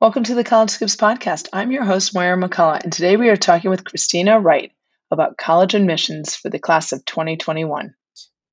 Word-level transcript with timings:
Welcome 0.00 0.24
to 0.24 0.34
the 0.34 0.44
College 0.44 0.70
Scoops 0.70 0.96
podcast. 0.96 1.46
I'm 1.52 1.70
your 1.70 1.84
host, 1.84 2.14
Moira 2.14 2.34
McCullough, 2.34 2.82
and 2.82 2.90
today 2.90 3.18
we 3.18 3.28
are 3.28 3.36
talking 3.36 3.70
with 3.70 3.84
Christina 3.84 4.40
Wright 4.40 4.72
about 5.10 5.36
college 5.36 5.74
admissions 5.74 6.34
for 6.34 6.48
the 6.48 6.58
class 6.58 6.90
of 6.92 7.04
2021. 7.04 7.94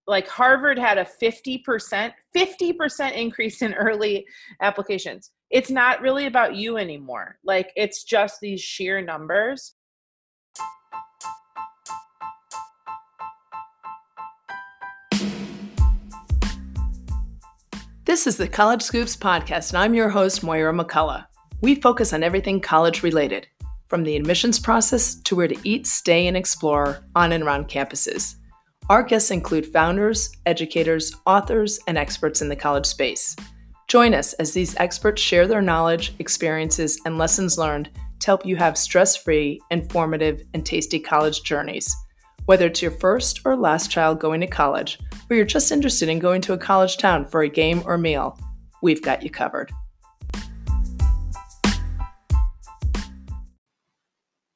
Like 0.07 0.27
Harvard 0.27 0.77
had 0.77 0.97
a 0.97 1.05
50%, 1.05 2.11
50% 2.35 3.13
increase 3.13 3.61
in 3.61 3.73
early 3.75 4.25
applications. 4.61 5.31
It's 5.49 5.69
not 5.69 6.01
really 6.01 6.25
about 6.25 6.57
you 6.57 6.75
anymore. 6.75 7.37
Like 7.45 7.71
it's 7.77 8.03
just 8.03 8.41
these 8.41 8.59
sheer 8.59 9.01
numbers. 9.01 9.73
This 18.03 18.27
is 18.27 18.35
the 18.35 18.49
College 18.49 18.81
Scoops 18.81 19.15
podcast, 19.15 19.69
and 19.69 19.77
I'm 19.77 19.93
your 19.93 20.09
host, 20.09 20.43
Moira 20.43 20.73
McCullough. 20.73 21.25
We 21.59 21.73
focus 21.73 22.13
on 22.13 22.21
everything 22.21 22.61
college 22.61 23.01
related, 23.01 23.47
from 23.87 24.03
the 24.03 24.15
admissions 24.15 24.59
process 24.59 25.15
to 25.21 25.35
where 25.35 25.47
to 25.47 25.57
eat, 25.63 25.87
stay, 25.87 26.27
and 26.27 26.37
explore 26.37 27.03
on 27.15 27.31
and 27.31 27.43
around 27.43 27.67
campuses. 27.67 28.35
Our 28.89 29.01
guests 29.01 29.31
include 29.31 29.65
founders, 29.65 30.31
educators, 30.45 31.13
authors, 31.25 31.79
and 31.87 31.97
experts 31.97 32.43
in 32.43 32.49
the 32.49 32.55
college 32.55 32.85
space. 32.85 33.35
Join 33.87 34.13
us 34.13 34.33
as 34.33 34.53
these 34.53 34.75
experts 34.77 35.21
share 35.21 35.47
their 35.47 35.61
knowledge, 35.61 36.13
experiences, 36.19 36.99
and 37.05 37.17
lessons 37.17 37.57
learned 37.57 37.89
to 38.19 38.27
help 38.27 38.45
you 38.45 38.55
have 38.55 38.77
stress 38.77 39.15
free, 39.15 39.59
informative, 39.71 40.43
and 40.53 40.63
tasty 40.63 40.99
college 40.99 41.41
journeys. 41.41 41.93
Whether 42.45 42.67
it's 42.67 42.81
your 42.83 42.91
first 42.91 43.41
or 43.45 43.57
last 43.57 43.89
child 43.89 44.19
going 44.19 44.41
to 44.41 44.47
college, 44.47 44.99
or 45.29 45.35
you're 45.35 45.45
just 45.45 45.71
interested 45.71 46.07
in 46.07 46.19
going 46.19 46.41
to 46.41 46.53
a 46.53 46.57
college 46.57 46.97
town 46.97 47.25
for 47.25 47.41
a 47.41 47.49
game 47.49 47.81
or 47.85 47.97
meal, 47.97 48.39
we've 48.83 49.01
got 49.01 49.23
you 49.23 49.29
covered. 49.31 49.71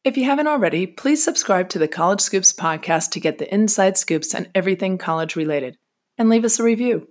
If 0.04 0.18
you 0.18 0.26
haven't 0.26 0.48
already, 0.48 0.88
please 0.88 1.24
subscribe 1.24 1.70
to 1.70 1.80
the 1.80 1.88
College 1.88 2.22
Scoops 2.22 2.52
podcast 2.52 3.12
to 3.12 3.20
get 3.20 3.38
the 3.38 3.54
inside 3.54 3.98
scoops 3.98 4.34
on 4.34 4.48
everything 4.56 4.98
college 4.98 5.36
related, 5.36 5.78
and 6.18 6.28
leave 6.28 6.44
us 6.44 6.60
a 6.60 6.64
review. 6.64 7.08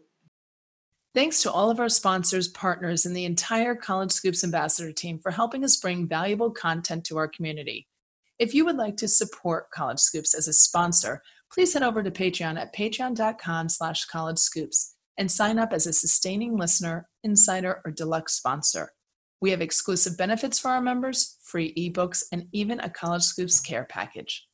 Thanks 1.15 1.41
to 1.43 1.53
all 1.53 1.71
of 1.71 1.79
our 1.79 1.89
sponsors, 1.89 2.49
partners, 2.49 3.07
and 3.07 3.15
the 3.15 3.25
entire 3.25 3.77
College 3.77 4.11
Scoops 4.11 4.43
ambassador 4.43 4.91
team 4.91 5.21
for 5.21 5.31
helping 5.31 5.63
us 5.63 5.77
bring 5.77 6.09
valuable 6.09 6.51
content 6.51 7.05
to 7.05 7.17
our 7.17 7.29
community. 7.29 7.87
If 8.41 8.55
you 8.55 8.65
would 8.65 8.77
like 8.77 8.97
to 8.97 9.07
support 9.07 9.71
College 9.71 10.01
Scoops 10.01 10.35
as 10.35 10.49
a 10.49 10.53
sponsor, 10.53 11.23
please 11.53 11.73
head 11.73 11.85
over 11.85 12.03
to 12.03 12.11
Patreon 12.11 12.59
at 12.59 12.75
patreon.com 12.75 13.69
slash 13.69 14.07
college 14.07 14.39
scoops 14.39 14.97
and 15.17 15.31
sign 15.31 15.61
up 15.61 15.73
as 15.73 15.87
a 15.87 15.93
sustaining 15.93 16.57
listener, 16.57 17.09
insider, 17.23 17.83
or 17.85 17.93
deluxe 17.93 18.35
sponsor. 18.35 18.95
We 19.41 19.51
have 19.53 19.63
exclusive 19.63 20.19
benefits 20.19 20.59
for 20.59 20.69
our 20.69 20.83
members, 20.83 21.39
free 21.43 21.73
ebooks, 21.75 22.23
and 22.31 22.47
even 22.53 22.79
a 22.81 22.91
College 22.91 23.23
Scoops 23.23 23.59
care 23.61 23.85
package. 23.85 24.47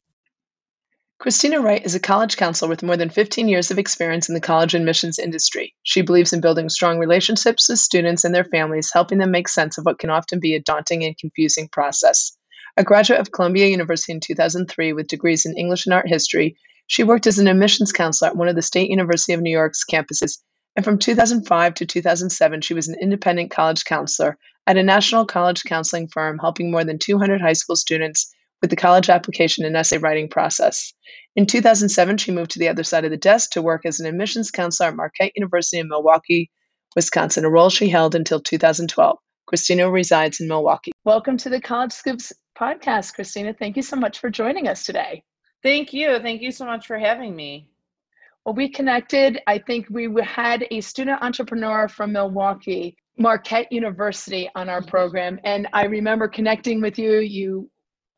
Christina 1.18 1.60
Wright 1.60 1.84
is 1.84 1.94
a 1.94 2.00
college 2.00 2.36
counselor 2.36 2.68
with 2.68 2.82
more 2.82 2.96
than 2.96 3.08
15 3.08 3.48
years 3.48 3.70
of 3.70 3.78
experience 3.78 4.28
in 4.28 4.34
the 4.34 4.40
college 4.40 4.74
admissions 4.74 5.18
industry. 5.18 5.74
She 5.82 6.02
believes 6.02 6.32
in 6.32 6.42
building 6.42 6.68
strong 6.68 6.98
relationships 6.98 7.68
with 7.68 7.78
students 7.78 8.22
and 8.22 8.34
their 8.34 8.44
families, 8.44 8.92
helping 8.92 9.18
them 9.18 9.30
make 9.30 9.48
sense 9.48 9.78
of 9.78 9.84
what 9.86 9.98
can 9.98 10.10
often 10.10 10.40
be 10.40 10.54
a 10.54 10.60
daunting 10.60 11.02
and 11.04 11.16
confusing 11.16 11.68
process. 11.68 12.36
A 12.76 12.84
graduate 12.84 13.18
of 13.18 13.32
Columbia 13.32 13.68
University 13.68 14.12
in 14.12 14.20
2003 14.20 14.92
with 14.92 15.08
degrees 15.08 15.46
in 15.46 15.56
English 15.56 15.86
and 15.86 15.94
art 15.94 16.06
history, 16.06 16.58
she 16.86 17.02
worked 17.02 17.26
as 17.26 17.38
an 17.38 17.48
admissions 17.48 17.92
counselor 17.92 18.30
at 18.30 18.36
one 18.36 18.48
of 18.48 18.54
the 18.54 18.62
State 18.62 18.90
University 18.90 19.32
of 19.32 19.40
New 19.40 19.50
York's 19.50 19.84
campuses. 19.90 20.38
And 20.76 20.84
from 20.84 20.98
2005 20.98 21.74
to 21.74 21.86
2007, 21.86 22.60
she 22.60 22.74
was 22.74 22.86
an 22.86 22.96
independent 23.00 23.50
college 23.50 23.84
counselor 23.86 24.36
at 24.66 24.76
a 24.76 24.82
national 24.82 25.24
college 25.24 25.64
counseling 25.64 26.06
firm 26.06 26.38
helping 26.38 26.70
more 26.70 26.84
than 26.84 26.98
200 26.98 27.40
high 27.40 27.54
school 27.54 27.76
students 27.76 28.30
with 28.60 28.68
the 28.68 28.76
college 28.76 29.08
application 29.08 29.64
and 29.64 29.74
essay 29.74 29.96
writing 29.96 30.28
process. 30.28 30.92
In 31.34 31.46
2007, 31.46 32.18
she 32.18 32.30
moved 32.30 32.50
to 32.52 32.58
the 32.58 32.68
other 32.68 32.84
side 32.84 33.06
of 33.06 33.10
the 33.10 33.16
desk 33.16 33.50
to 33.52 33.62
work 33.62 33.86
as 33.86 34.00
an 34.00 34.06
admissions 34.06 34.50
counselor 34.50 34.90
at 34.90 34.96
Marquette 34.96 35.32
University 35.34 35.78
in 35.78 35.88
Milwaukee, 35.88 36.50
Wisconsin, 36.94 37.44
a 37.44 37.50
role 37.50 37.70
she 37.70 37.88
held 37.88 38.14
until 38.14 38.40
2012. 38.40 39.18
Christina 39.46 39.90
resides 39.90 40.40
in 40.40 40.48
Milwaukee. 40.48 40.92
Welcome 41.04 41.38
to 41.38 41.48
the 41.48 41.60
College 41.60 41.92
Scoops 41.92 42.32
podcast, 42.58 43.14
Christina. 43.14 43.54
Thank 43.54 43.76
you 43.76 43.82
so 43.82 43.96
much 43.96 44.18
for 44.18 44.28
joining 44.28 44.68
us 44.68 44.84
today. 44.84 45.22
Thank 45.62 45.92
you. 45.92 46.18
Thank 46.18 46.42
you 46.42 46.50
so 46.50 46.66
much 46.66 46.86
for 46.86 46.98
having 46.98 47.34
me. 47.34 47.70
Well, 48.46 48.54
we 48.54 48.68
connected. 48.68 49.40
I 49.48 49.58
think 49.58 49.88
we 49.90 50.08
had 50.22 50.68
a 50.70 50.80
student 50.80 51.20
entrepreneur 51.20 51.88
from 51.88 52.12
Milwaukee 52.12 52.96
Marquette 53.18 53.72
University 53.72 54.48
on 54.54 54.68
our 54.68 54.80
program. 54.80 55.40
And 55.42 55.66
I 55.72 55.86
remember 55.86 56.28
connecting 56.28 56.80
with 56.80 56.96
you. 56.96 57.18
You 57.18 57.68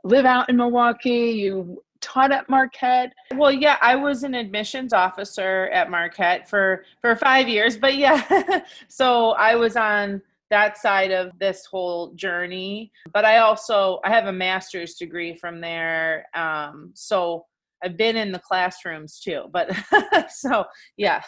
live 0.05 0.27
out 0.27 0.51
in 0.51 0.59
Milwaukee, 0.59 1.31
you 1.31 1.83
taught 2.03 2.31
at 2.31 2.47
Marquette. 2.51 3.15
Well, 3.37 3.51
yeah, 3.51 3.79
I 3.81 3.97
was 3.97 4.23
an 4.23 4.35
admissions 4.35 4.93
officer 4.93 5.71
at 5.73 5.91
Marquette 5.91 6.47
for 6.47 6.85
for 7.01 7.17
5 7.17 7.49
years, 7.49 7.79
but 7.79 7.97
yeah. 7.97 8.61
so 8.89 9.31
I 9.31 9.55
was 9.55 9.77
on 9.77 10.21
that 10.51 10.77
side 10.77 11.11
of 11.11 11.31
this 11.39 11.65
whole 11.65 12.13
journey, 12.13 12.93
but 13.15 13.25
I 13.25 13.39
also 13.39 14.01
I 14.05 14.11
have 14.11 14.27
a 14.27 14.33
master's 14.33 14.95
degree 14.97 15.35
from 15.35 15.63
there. 15.63 16.27
Um 16.35 16.91
so 16.93 17.47
I've 17.83 17.97
been 17.97 18.17
in 18.17 18.33
the 18.33 18.39
classrooms 18.39 19.21
too, 19.21 19.45
but 19.53 19.71
so 20.31 20.65
yeah. 20.97 21.23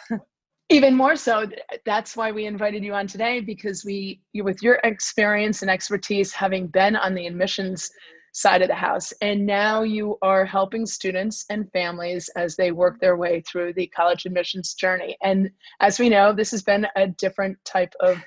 Even 0.69 0.95
more 0.95 1.17
so 1.17 1.49
that's 1.85 2.15
why 2.15 2.31
we 2.31 2.45
invited 2.45 2.81
you 2.81 2.93
on 2.93 3.05
today 3.05 3.41
because 3.41 3.83
we 3.83 4.21
with 4.35 4.63
your 4.63 4.79
experience 4.85 5.61
and 5.61 5.69
expertise 5.69 6.31
having 6.31 6.67
been 6.67 6.95
on 6.95 7.13
the 7.13 7.27
admissions 7.27 7.91
side 8.31 8.61
of 8.61 8.69
the 8.69 8.73
house 8.73 9.11
and 9.21 9.45
now 9.45 9.83
you 9.83 10.17
are 10.21 10.45
helping 10.45 10.85
students 10.85 11.43
and 11.49 11.69
families 11.73 12.29
as 12.37 12.55
they 12.55 12.71
work 12.71 13.01
their 13.01 13.17
way 13.17 13.41
through 13.41 13.73
the 13.73 13.87
college 13.87 14.25
admissions 14.25 14.73
journey. 14.73 15.17
And 15.21 15.49
as 15.81 15.99
we 15.99 16.07
know 16.07 16.31
this 16.31 16.51
has 16.51 16.63
been 16.63 16.87
a 16.95 17.07
different 17.07 17.57
type 17.65 17.93
of 17.99 18.17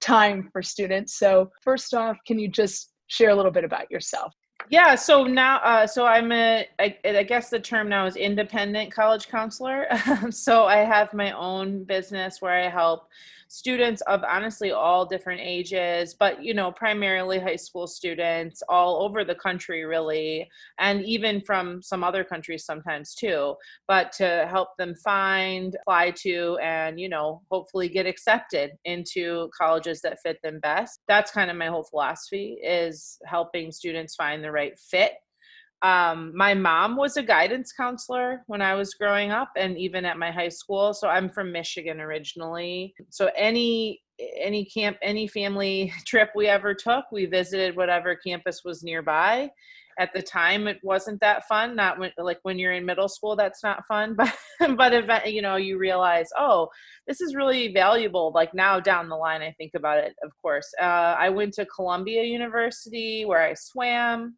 time 0.00 0.48
for 0.50 0.62
students. 0.62 1.18
So 1.18 1.50
first 1.62 1.92
off 1.92 2.16
can 2.26 2.38
you 2.38 2.48
just 2.48 2.94
share 3.08 3.28
a 3.28 3.34
little 3.34 3.52
bit 3.52 3.64
about 3.64 3.90
yourself 3.90 4.32
yeah 4.68 4.94
so 4.94 5.24
now 5.24 5.58
uh, 5.58 5.86
so 5.86 6.06
i'm 6.06 6.30
a 6.32 6.66
I, 6.78 6.96
I 7.04 7.22
guess 7.22 7.50
the 7.50 7.58
term 7.60 7.88
now 7.88 8.06
is 8.06 8.16
independent 8.16 8.92
college 8.92 9.28
counselor. 9.28 9.86
So 10.30 10.64
i 10.64 10.78
have 10.78 11.12
my 11.14 11.32
own 11.32 11.84
business 11.84 12.40
where 12.40 12.52
i 12.52 12.68
help 12.68 13.08
students 13.50 14.00
of 14.02 14.22
honestly 14.22 14.70
all 14.70 15.04
different 15.04 15.40
ages, 15.42 16.14
but 16.18 16.42
you 16.42 16.54
know, 16.54 16.70
primarily 16.70 17.38
high 17.38 17.56
school 17.56 17.88
students 17.88 18.62
all 18.68 19.02
over 19.02 19.24
the 19.24 19.34
country, 19.34 19.84
really, 19.84 20.48
and 20.78 21.04
even 21.04 21.40
from 21.40 21.82
some 21.82 22.04
other 22.04 22.22
countries 22.22 22.64
sometimes 22.64 23.12
too. 23.12 23.56
But 23.88 24.12
to 24.12 24.46
help 24.48 24.68
them 24.78 24.94
find, 24.94 25.76
apply 25.82 26.12
to, 26.22 26.58
and 26.62 27.00
you 27.00 27.08
know, 27.08 27.42
hopefully 27.50 27.88
get 27.88 28.06
accepted 28.06 28.70
into 28.84 29.50
colleges 29.58 30.00
that 30.02 30.20
fit 30.22 30.38
them 30.44 30.60
best. 30.60 31.00
That's 31.08 31.32
kind 31.32 31.50
of 31.50 31.56
my 31.56 31.66
whole 31.66 31.84
philosophy 31.84 32.56
is 32.62 33.18
helping 33.26 33.72
students 33.72 34.14
find 34.14 34.44
the 34.44 34.52
right 34.52 34.78
fit 34.78 35.14
um, 35.82 36.32
my 36.36 36.52
mom 36.52 36.96
was 36.96 37.16
a 37.16 37.22
guidance 37.22 37.72
counselor 37.72 38.42
when 38.46 38.60
I 38.60 38.74
was 38.74 38.94
growing 38.94 39.30
up 39.30 39.50
and 39.56 39.78
even 39.78 40.04
at 40.04 40.18
my 40.18 40.30
high 40.30 40.50
school. 40.50 40.92
So 40.92 41.08
I'm 41.08 41.30
from 41.30 41.52
Michigan 41.52 42.00
originally. 42.00 42.94
So 43.08 43.30
any 43.36 44.02
any 44.38 44.66
camp 44.66 44.98
any 45.02 45.26
family 45.26 45.92
trip 46.06 46.30
we 46.34 46.46
ever 46.46 46.74
took, 46.74 47.06
we 47.10 47.24
visited 47.24 47.76
whatever 47.76 48.14
campus 48.14 48.60
was 48.64 48.82
nearby. 48.82 49.50
At 49.98 50.12
the 50.14 50.22
time 50.22 50.66
it 50.66 50.78
wasn't 50.82 51.20
that 51.20 51.46
fun, 51.48 51.76
not 51.76 51.98
when 51.98 52.12
like 52.18 52.40
when 52.42 52.58
you're 52.58 52.72
in 52.72 52.84
middle 52.84 53.08
school 53.08 53.34
that's 53.34 53.62
not 53.62 53.86
fun, 53.86 54.14
but 54.16 54.34
but 54.76 54.92
if 54.92 55.32
you 55.32 55.40
know 55.40 55.56
you 55.56 55.78
realize, 55.78 56.28
oh, 56.38 56.68
this 57.06 57.22
is 57.22 57.34
really 57.34 57.72
valuable 57.72 58.32
like 58.34 58.52
now 58.52 58.80
down 58.80 59.08
the 59.08 59.16
line 59.16 59.40
I 59.40 59.52
think 59.52 59.72
about 59.74 59.96
it, 59.96 60.14
of 60.22 60.30
course. 60.42 60.70
Uh, 60.78 61.16
I 61.18 61.30
went 61.30 61.54
to 61.54 61.64
Columbia 61.64 62.22
University 62.24 63.24
where 63.24 63.42
I 63.42 63.54
swam 63.54 64.36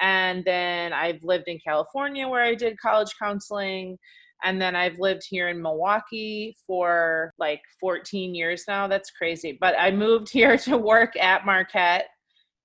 and 0.00 0.44
then 0.44 0.92
I've 0.92 1.22
lived 1.22 1.48
in 1.48 1.58
California 1.58 2.26
where 2.26 2.42
I 2.42 2.54
did 2.54 2.78
college 2.80 3.14
counseling. 3.20 3.98
And 4.42 4.60
then 4.60 4.74
I've 4.74 4.98
lived 4.98 5.22
here 5.28 5.48
in 5.48 5.60
Milwaukee 5.60 6.56
for 6.66 7.30
like 7.38 7.60
14 7.78 8.34
years 8.34 8.64
now. 8.66 8.88
That's 8.88 9.10
crazy. 9.10 9.58
But 9.60 9.74
I 9.78 9.90
moved 9.90 10.28
here 10.32 10.56
to 10.58 10.78
work 10.78 11.16
at 11.16 11.44
Marquette. 11.44 12.06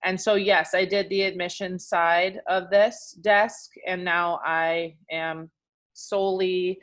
And 0.03 0.19
so, 0.19 0.35
yes, 0.35 0.73
I 0.73 0.85
did 0.85 1.09
the 1.09 1.23
admission 1.23 1.79
side 1.79 2.39
of 2.47 2.69
this 2.69 3.17
desk. 3.21 3.71
And 3.87 4.05
now 4.05 4.39
I 4.45 4.95
am 5.11 5.49
solely 5.95 6.79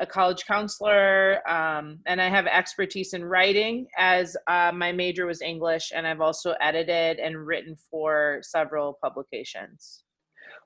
a 0.00 0.06
college 0.06 0.46
counselor, 0.46 1.48
um, 1.48 1.98
and 2.06 2.20
I 2.20 2.28
have 2.28 2.46
expertise 2.46 3.12
in 3.12 3.24
writing 3.24 3.86
as 3.98 4.36
uh, 4.48 4.72
my 4.74 4.90
major 4.92 5.26
was 5.26 5.42
English, 5.42 5.92
and 5.94 6.06
I've 6.06 6.20
also 6.20 6.54
edited 6.60 7.18
and 7.18 7.46
written 7.46 7.76
for 7.90 8.40
several 8.42 8.98
publications. 9.02 10.02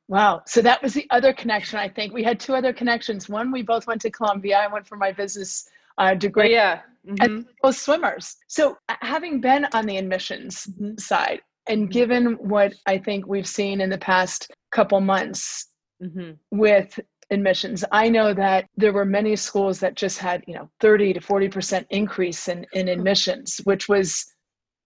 Wow. 0.08 0.42
So 0.46 0.62
that 0.62 0.82
was 0.82 0.94
the 0.94 1.06
other 1.10 1.32
connection, 1.32 1.78
I 1.78 1.88
think. 1.88 2.12
We 2.12 2.22
had 2.22 2.38
two 2.38 2.54
other 2.54 2.72
connections. 2.72 3.28
One, 3.28 3.50
we 3.50 3.62
both 3.62 3.86
went 3.86 4.00
to 4.02 4.10
Columbia. 4.10 4.58
I 4.58 4.72
went 4.72 4.86
for 4.86 4.96
my 4.96 5.10
business 5.10 5.68
uh, 5.98 6.14
degrade. 6.14 6.52
Yeah. 6.52 6.80
Mm-hmm. 7.06 7.42
As 7.64 7.78
swimmers. 7.78 8.36
So, 8.48 8.78
having 9.00 9.40
been 9.40 9.66
on 9.72 9.86
the 9.86 9.96
admissions 9.96 10.66
mm-hmm. 10.66 10.98
side, 10.98 11.40
and 11.68 11.82
mm-hmm. 11.82 11.90
given 11.90 12.24
what 12.34 12.74
I 12.86 12.98
think 12.98 13.26
we've 13.26 13.46
seen 13.46 13.80
in 13.80 13.90
the 13.90 13.98
past 13.98 14.50
couple 14.72 15.00
months 15.00 15.68
mm-hmm. 16.02 16.32
with 16.50 16.98
admissions, 17.30 17.84
I 17.92 18.08
know 18.08 18.32
that 18.34 18.66
there 18.76 18.92
were 18.92 19.04
many 19.04 19.36
schools 19.36 19.80
that 19.80 19.94
just 19.94 20.18
had, 20.18 20.44
you 20.46 20.54
know, 20.54 20.68
30 20.80 21.14
to 21.14 21.20
40% 21.20 21.86
increase 21.90 22.48
in, 22.48 22.66
in 22.72 22.88
admissions, 22.88 23.60
which 23.64 23.88
was, 23.88 24.24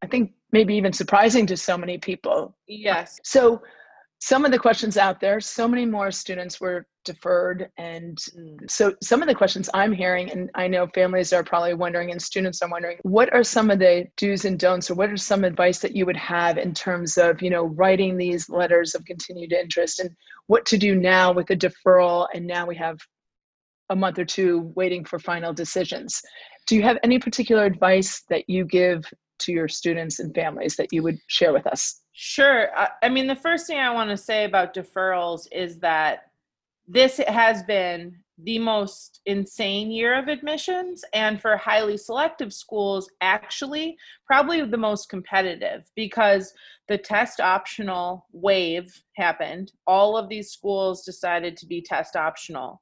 I 0.03 0.07
think, 0.07 0.33
maybe 0.53 0.75
even 0.75 0.93
surprising 0.93 1.47
to 1.47 1.57
so 1.57 1.77
many 1.77 1.99
people. 1.99 2.57
Yes. 2.67 3.19
So, 3.25 3.63
some 4.23 4.45
of 4.45 4.51
the 4.51 4.59
questions 4.59 4.99
out 4.99 5.19
there, 5.19 5.41
so 5.41 5.67
many 5.67 5.87
more 5.87 6.11
students 6.11 6.61
were 6.61 6.87
deferred. 7.05 7.69
And 7.79 8.19
mm. 8.19 8.71
so 8.71 8.95
some 9.03 9.23
of 9.23 9.29
the 9.29 9.35
questions 9.35 9.71
I'm 9.75 9.93
hearing, 9.93 10.31
and 10.31 10.51
I 10.55 10.69
know 10.69 10.87
families 10.95 11.33
are 11.33 11.45
probably 11.45 11.75
wondering 11.75 12.11
and 12.11 12.21
students 12.21 12.63
are 12.63 12.69
wondering, 12.69 12.99
what 13.03 13.33
are 13.33 13.45
some 13.45 13.71
of 13.71 13.79
the 13.79 14.07
do's 14.17 14.45
and 14.45 14.59
don'ts, 14.59 14.91
or 14.91 14.95
what 14.95 15.11
are 15.11 15.17
some 15.17 15.45
advice 15.45 15.79
that 15.81 15.97
you 15.97 16.07
would 16.07 16.17
have 16.17 16.59
in 16.59 16.75
terms 16.75 17.17
of, 17.17 17.43
you 17.43 17.51
know, 17.51 17.65
writing 17.65 18.17
these 18.17 18.49
letters 18.49 18.95
of 18.95 19.05
continued 19.05 19.53
interest 19.53 20.01
and 20.01 20.11
what 20.47 20.67
to 20.67 20.79
do 20.79 20.95
now 20.95 21.33
with 21.33 21.47
the 21.47 21.57
deferral? 21.57 22.27
And 22.35 22.47
now 22.47 22.67
we 22.67 22.77
have 22.77 22.99
a 23.91 23.97
month 23.97 24.19
or 24.19 24.25
two 24.25 24.73
waiting 24.77 25.05
for 25.05 25.19
final 25.19 25.53
decisions. 25.53 26.21
Do 26.67 26.77
you 26.77 26.83
have 26.83 26.99
any 27.03 27.19
particular 27.19 27.65
advice 27.65 28.23
that 28.29 28.49
you 28.49 28.65
give 28.65 29.05
to 29.41 29.53
your 29.53 29.69
students 29.69 30.21
and 30.21 30.35
families 30.35 30.77
that 30.77 30.93
you 30.93 31.03
would 31.03 31.19
share 31.27 31.53
with 31.53 31.67
us? 31.67 32.01
Sure. 32.13 32.69
I, 33.03 33.09
mean, 33.09 33.27
the 33.27 33.35
first 33.35 33.67
thing 33.67 33.79
I 33.79 33.93
want 33.93 34.11
to 34.11 34.17
say 34.17 34.45
about 34.45 34.75
deferrals 34.75 35.47
is 35.51 35.79
that 35.79 36.30
this 36.93 37.19
has 37.29 37.63
been 37.63 38.17
the 38.43 38.59
most 38.59 39.21
insane 39.27 39.91
year 39.91 40.19
of 40.19 40.29
admissions 40.29 41.05
and 41.13 41.41
for 41.41 41.57
highly 41.57 41.97
selective 41.97 42.53
schools 42.53 43.09
actually 43.21 43.97
probably 44.27 44.65
the 44.65 44.77
most 44.77 45.09
competitive 45.09 45.83
because 45.95 46.53
the 46.89 46.97
test 46.99 47.39
optional 47.39 48.27
wave 48.33 49.03
happened 49.17 49.73
all 49.87 50.17
of 50.17 50.29
these 50.29 50.51
schools 50.51 51.05
decided 51.05 51.57
to 51.57 51.67
be 51.67 51.83
test 51.83 52.17
optional 52.17 52.81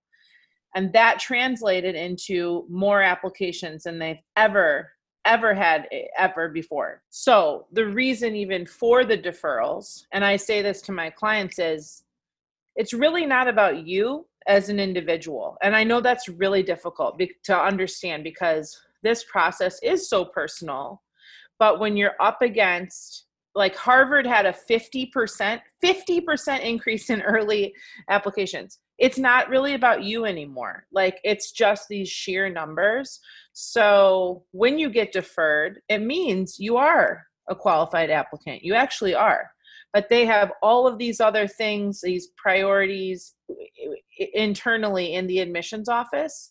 and 0.75 0.93
that 0.93 1.19
translated 1.19 1.95
into 1.95 2.65
more 2.71 3.03
applications 3.03 3.83
than 3.83 3.99
they've 3.99 4.23
ever 4.37 4.91
ever 5.25 5.53
had 5.53 5.87
ever 6.17 6.49
before. 6.49 7.03
So, 7.11 7.67
the 7.73 7.87
reason 7.87 8.35
even 8.35 8.65
for 8.65 9.05
the 9.05 9.19
deferrals, 9.19 10.05
and 10.13 10.25
I 10.25 10.37
say 10.37 10.63
this 10.63 10.81
to 10.83 10.93
my 10.93 11.11
clients, 11.11 11.59
is 11.59 12.05
it's 12.79 12.95
really 12.95 13.27
not 13.27 13.49
about 13.49 13.87
you 13.87 14.27
as 14.47 14.71
an 14.71 14.81
individual. 14.81 15.59
And 15.63 15.77
I 15.77 15.85
know 15.85 16.01
that's 16.01 16.29
really 16.29 16.63
difficult 16.63 17.19
be- 17.19 17.35
to 17.45 17.59
understand 17.59 18.25
because 18.25 18.81
this 19.03 19.25
process 19.25 19.79
is 19.83 20.09
so 20.09 20.25
personal. 20.25 21.03
But 21.59 21.81
when 21.81 21.97
you're 21.97 22.15
up 22.21 22.41
against 22.41 23.27
like 23.55 23.75
Harvard 23.75 24.25
had 24.25 24.47
a 24.47 24.53
50% 24.53 25.61
50% 25.85 26.61
increase 26.61 27.11
in 27.11 27.23
early 27.23 27.75
applications. 28.09 28.79
It's 28.99 29.19
not 29.19 29.49
really 29.49 29.75
about 29.75 30.05
you 30.05 30.25
anymore. 30.25 30.87
Like 30.93 31.19
it's 31.25 31.51
just 31.51 31.89
these 31.89 32.09
sheer 32.09 32.49
numbers. 32.49 33.19
So 33.53 34.45
when 34.53 34.79
you 34.79 34.91
get 34.91 35.13
deferred, 35.13 35.81
it 35.89 35.99
means 35.99 36.61
you 36.61 36.77
are 36.77 37.27
a 37.49 37.57
qualified 37.57 38.11
applicant. 38.11 38.63
You 38.63 38.75
actually 38.75 39.15
are. 39.15 39.51
But 39.93 40.09
they 40.11 40.27
have 40.27 40.53
all 40.63 40.87
of 40.87 40.99
these 40.99 41.21
other 41.21 41.47
things, 41.47 42.01
these 42.03 42.29
priorities 42.37 43.35
internally 44.35 45.15
in 45.15 45.27
the 45.27 45.41
admissions 45.41 45.89
office 45.89 46.51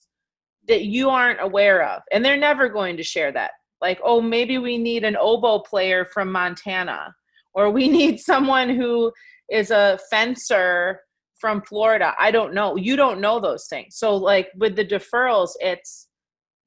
that 0.67 0.83
you 0.83 1.09
aren't 1.09 1.41
aware 1.41 1.83
of. 1.83 2.01
And 2.11 2.23
they're 2.23 2.37
never 2.37 2.69
going 2.69 2.97
to 2.97 3.03
share 3.03 3.31
that. 3.31 3.51
Like 3.81 3.99
oh 4.03 4.21
maybe 4.21 4.57
we 4.57 4.77
need 4.77 5.03
an 5.03 5.17
oboe 5.19 5.59
player 5.59 6.05
from 6.05 6.31
montana 6.31 7.13
or 7.53 7.69
we 7.69 7.87
need 7.99 8.19
someone 8.19 8.69
who 8.69 9.11
is 9.51 9.71
a 9.71 9.99
fencer 10.09 11.01
from 11.39 11.61
florida. 11.61 12.13
I 12.19 12.31
don't 12.31 12.53
know. 12.53 12.75
You 12.75 12.95
don't 12.95 13.21
know 13.21 13.39
those 13.39 13.67
things. 13.67 13.97
So 13.97 14.15
like 14.15 14.49
with 14.57 14.75
the 14.75 14.85
deferrals 14.85 15.51
it's 15.59 16.07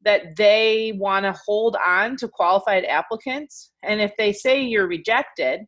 that 0.03 0.37
they 0.37 0.95
want 0.97 1.25
to 1.25 1.39
hold 1.45 1.77
on 1.85 2.17
to 2.17 2.29
qualified 2.29 2.85
applicants 2.85 3.73
and 3.83 4.01
if 4.01 4.17
they 4.17 4.33
say 4.33 4.63
you're 4.63 4.87
rejected 4.87 5.61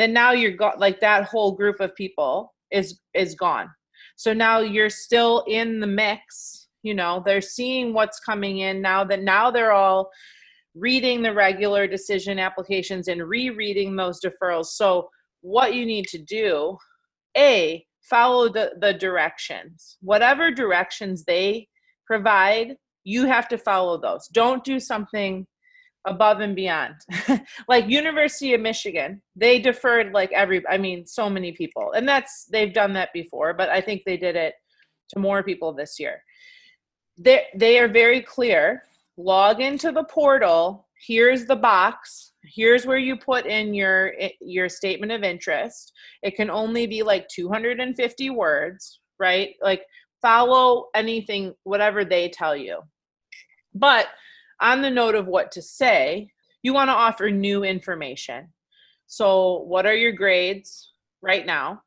then 0.00 0.12
now 0.12 0.32
you're 0.32 0.52
got 0.52 0.78
like 0.78 1.00
that 1.00 1.24
whole 1.24 1.52
group 1.52 1.80
of 1.80 1.94
people 1.94 2.54
is 2.70 3.00
is 3.14 3.34
gone 3.34 3.68
so 4.16 4.32
now 4.32 4.60
you're 4.60 4.90
still 4.90 5.44
in 5.48 5.80
the 5.80 5.86
mix 5.86 6.68
you 6.82 6.94
know 6.94 7.22
they're 7.26 7.40
seeing 7.40 7.92
what's 7.92 8.20
coming 8.20 8.58
in 8.58 8.80
now 8.80 9.04
that 9.04 9.22
now 9.22 9.50
they're 9.50 9.72
all 9.72 10.10
reading 10.74 11.22
the 11.22 11.34
regular 11.34 11.86
decision 11.86 12.38
applications 12.38 13.08
and 13.08 13.28
rereading 13.28 13.96
those 13.96 14.20
deferrals. 14.20 14.66
So, 14.66 15.08
what 15.42 15.74
you 15.74 15.86
need 15.86 16.06
to 16.08 16.18
do, 16.18 16.76
A, 17.36 17.84
follow 18.02 18.48
the, 18.48 18.72
the 18.80 18.92
directions. 18.92 19.96
Whatever 20.02 20.50
directions 20.50 21.24
they 21.24 21.66
provide, 22.06 22.76
you 23.04 23.26
have 23.26 23.48
to 23.48 23.58
follow 23.58 23.98
those. 23.98 24.28
Don't 24.28 24.62
do 24.64 24.78
something 24.78 25.46
above 26.06 26.40
and 26.40 26.56
beyond. 26.56 26.94
like 27.68 27.88
University 27.88 28.54
of 28.54 28.60
Michigan, 28.60 29.20
they 29.36 29.58
deferred 29.58 30.12
like 30.12 30.32
every 30.32 30.66
I 30.68 30.78
mean 30.78 31.06
so 31.06 31.28
many 31.28 31.52
people. 31.52 31.92
And 31.92 32.08
that's 32.08 32.46
they've 32.46 32.72
done 32.72 32.92
that 32.94 33.12
before, 33.12 33.54
but 33.54 33.68
I 33.68 33.80
think 33.80 34.02
they 34.04 34.16
did 34.16 34.36
it 34.36 34.54
to 35.10 35.18
more 35.18 35.42
people 35.42 35.72
this 35.72 35.98
year. 35.98 36.22
They 37.18 37.44
they 37.54 37.78
are 37.78 37.88
very 37.88 38.22
clear 38.22 38.82
log 39.16 39.60
into 39.60 39.92
the 39.92 40.04
portal 40.04 40.86
here's 41.06 41.46
the 41.46 41.56
box 41.56 42.32
here's 42.44 42.86
where 42.86 42.98
you 42.98 43.16
put 43.16 43.46
in 43.46 43.74
your 43.74 44.12
your 44.40 44.68
statement 44.68 45.12
of 45.12 45.22
interest 45.22 45.92
it 46.22 46.36
can 46.36 46.50
only 46.50 46.86
be 46.86 47.02
like 47.02 47.28
250 47.28 48.30
words 48.30 49.00
right 49.18 49.54
like 49.60 49.84
follow 50.22 50.86
anything 50.94 51.54
whatever 51.64 52.04
they 52.04 52.28
tell 52.28 52.56
you 52.56 52.80
but 53.74 54.08
on 54.60 54.82
the 54.82 54.90
note 54.90 55.14
of 55.14 55.26
what 55.26 55.52
to 55.52 55.62
say 55.62 56.30
you 56.62 56.74
want 56.74 56.88
to 56.88 56.94
offer 56.94 57.30
new 57.30 57.64
information. 57.64 58.48
So 59.06 59.62
what 59.62 59.86
are 59.86 59.94
your 59.94 60.12
grades 60.12 60.92
right 61.22 61.44
now? 61.44 61.82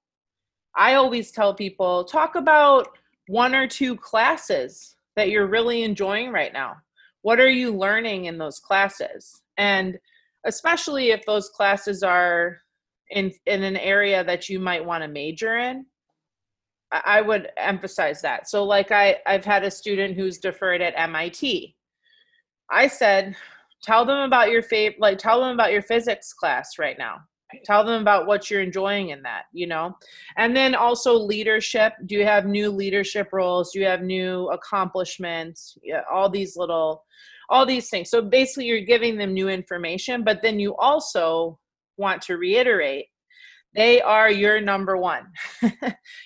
I 0.76 0.96
always 0.96 1.32
tell 1.32 1.54
people 1.54 2.04
talk 2.04 2.36
about 2.36 2.88
one 3.28 3.54
or 3.56 3.68
two 3.68 3.96
classes 3.96 4.96
that 5.16 5.30
you're 5.30 5.48
really 5.48 5.84
enjoying 5.84 6.32
right 6.32 6.52
now. 6.52 6.78
What 7.22 7.40
are 7.40 7.50
you 7.50 7.72
learning 7.72 8.26
in 8.26 8.38
those 8.38 8.60
classes? 8.60 9.42
And 9.58 10.00
especially 10.46 11.12
if 11.12 11.26
those 11.26 11.50
classes 11.50 12.04
are 12.04 12.62
in 13.10 13.32
in 13.46 13.64
an 13.64 13.78
area 13.78 14.24
that 14.24 14.50
you 14.50 14.60
might 14.60 14.84
want 14.84 15.04
to 15.04 15.08
major 15.08 15.58
in 15.58 15.86
i 17.06 17.22
would 17.22 17.50
emphasize 17.58 18.22
that. 18.22 18.50
So 18.50 18.64
like 18.64 18.92
i 18.92 19.18
i've 19.28 19.46
had 19.46 19.64
a 19.64 19.72
student 19.72 20.16
who's 20.16 20.38
deferred 20.38 20.82
at 20.82 20.96
mit 21.12 21.76
i 22.72 22.88
said 22.88 23.36
tell 23.84 24.06
them 24.06 24.20
about 24.20 24.50
your 24.50 24.64
favorite 24.64 25.00
like 25.00 25.18
tell 25.18 25.42
them 25.42 25.54
about 25.54 25.72
your 25.72 25.82
physics 25.82 26.34
class 26.34 26.80
right 26.80 26.98
now. 26.98 27.18
Tell 27.66 27.86
them 27.86 28.02
about 28.02 28.26
what 28.26 28.50
you're 28.50 28.64
enjoying 28.64 29.10
in 29.10 29.22
that 29.24 29.44
you 29.54 29.68
know? 29.68 29.96
And 30.38 30.56
then 30.56 30.74
also 30.74 31.14
leadership. 31.14 31.94
Do 32.08 32.16
you 32.16 32.26
have 32.26 32.48
new 32.48 32.72
leadership 32.72 33.30
roles? 33.32 33.72
Do 33.72 33.80
you 33.80 33.86
have 33.86 34.02
new 34.02 34.50
accomplishments? 34.50 35.78
Yeah, 35.84 36.02
all 36.12 36.30
these 36.30 36.58
little 36.58 37.04
all 37.50 37.66
these 37.66 37.90
things. 37.90 38.10
So 38.10 38.22
basically 38.22 38.66
you're 38.66 38.82
giving 38.82 39.18
them 39.18 39.34
new 39.34 39.50
information 39.50 40.24
but 40.24 40.42
then 40.42 40.60
you 40.60 40.76
also 40.78 41.60
want 41.98 42.22
to 42.24 42.38
reiterate 42.38 43.08
they 43.76 44.02
are 44.02 44.30
your 44.32 44.62
number 44.62 44.98
one. 44.98 45.26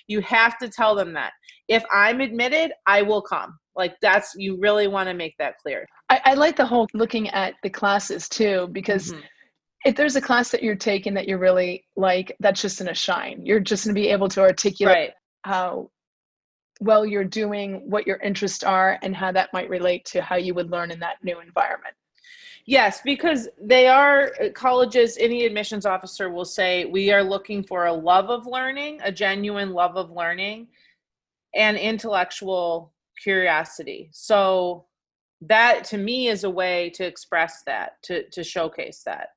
You 0.06 0.20
have 0.20 0.58
to 0.58 0.68
tell 0.68 0.94
them 0.94 1.12
that. 1.14 1.32
If 1.66 1.84
i'm 1.92 2.20
admitted 2.20 2.72
i 2.86 3.02
will 3.02 3.20
come 3.20 3.58
like 3.78 3.94
that's 4.02 4.34
you 4.36 4.58
really 4.60 4.88
want 4.88 5.08
to 5.08 5.14
make 5.14 5.34
that 5.38 5.56
clear 5.58 5.86
I, 6.10 6.20
I, 6.24 6.34
like 6.34 6.56
the 6.56 6.66
whole 6.66 6.86
looking 6.92 7.28
at 7.30 7.54
the 7.62 7.70
classes 7.70 8.28
too 8.28 8.68
because 8.72 9.12
mm-hmm 9.12 9.20
if 9.84 9.96
there's 9.96 10.16
a 10.16 10.20
class 10.20 10.50
that 10.50 10.62
you're 10.62 10.74
taking 10.74 11.14
that 11.14 11.28
you're 11.28 11.38
really 11.38 11.84
like, 11.96 12.36
that's 12.40 12.60
just 12.60 12.78
to 12.78 12.94
shine. 12.94 13.44
You're 13.44 13.60
just 13.60 13.84
going 13.84 13.94
to 13.94 14.00
be 14.00 14.08
able 14.08 14.28
to 14.30 14.40
articulate 14.40 14.96
right. 14.96 15.12
how 15.44 15.90
well 16.80 17.06
you're 17.06 17.24
doing, 17.24 17.88
what 17.88 18.06
your 18.06 18.18
interests 18.18 18.62
are, 18.62 18.98
and 19.02 19.14
how 19.14 19.32
that 19.32 19.52
might 19.52 19.68
relate 19.68 20.04
to 20.06 20.22
how 20.22 20.36
you 20.36 20.54
would 20.54 20.70
learn 20.70 20.90
in 20.90 20.98
that 21.00 21.16
new 21.22 21.40
environment. 21.40 21.94
Yes, 22.66 23.00
because 23.04 23.48
they 23.60 23.88
are 23.88 24.32
uh, 24.42 24.50
colleges, 24.54 25.16
any 25.18 25.46
admissions 25.46 25.86
officer 25.86 26.28
will 26.28 26.44
say, 26.44 26.84
we 26.84 27.10
are 27.10 27.22
looking 27.22 27.62
for 27.62 27.86
a 27.86 27.92
love 27.92 28.28
of 28.28 28.46
learning, 28.46 29.00
a 29.02 29.10
genuine 29.10 29.72
love 29.72 29.96
of 29.96 30.10
learning, 30.10 30.68
and 31.54 31.78
intellectual 31.78 32.92
curiosity. 33.22 34.10
So, 34.12 34.86
that 35.42 35.84
to 35.84 35.98
me 35.98 36.28
is 36.28 36.42
a 36.42 36.50
way 36.50 36.90
to 36.90 37.04
express 37.04 37.62
that, 37.66 38.02
to, 38.02 38.28
to 38.30 38.42
showcase 38.42 39.02
that 39.04 39.28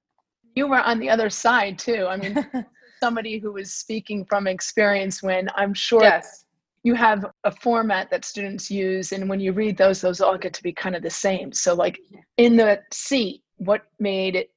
you 0.55 0.67
were 0.67 0.81
on 0.81 0.99
the 0.99 1.09
other 1.09 1.29
side 1.29 1.77
too. 1.79 2.07
I 2.07 2.17
mean, 2.17 2.45
somebody 2.99 3.39
who 3.39 3.53
was 3.53 3.73
speaking 3.73 4.25
from 4.25 4.47
experience 4.47 5.23
when 5.23 5.49
I'm 5.55 5.73
sure 5.73 6.03
yes. 6.03 6.45
you 6.83 6.93
have 6.95 7.25
a 7.43 7.51
format 7.51 8.09
that 8.11 8.25
students 8.25 8.69
use 8.69 9.11
and 9.11 9.27
when 9.29 9.39
you 9.39 9.53
read 9.53 9.77
those 9.77 10.01
those 10.01 10.21
all 10.21 10.37
get 10.37 10.53
to 10.53 10.63
be 10.63 10.71
kind 10.71 10.95
of 10.95 11.01
the 11.01 11.09
same 11.09 11.51
so 11.51 11.73
like 11.73 11.99
in 12.37 12.55
the 12.55 12.79
seat 12.93 13.41
what 13.57 13.85
made 13.99 14.35
it 14.35 14.51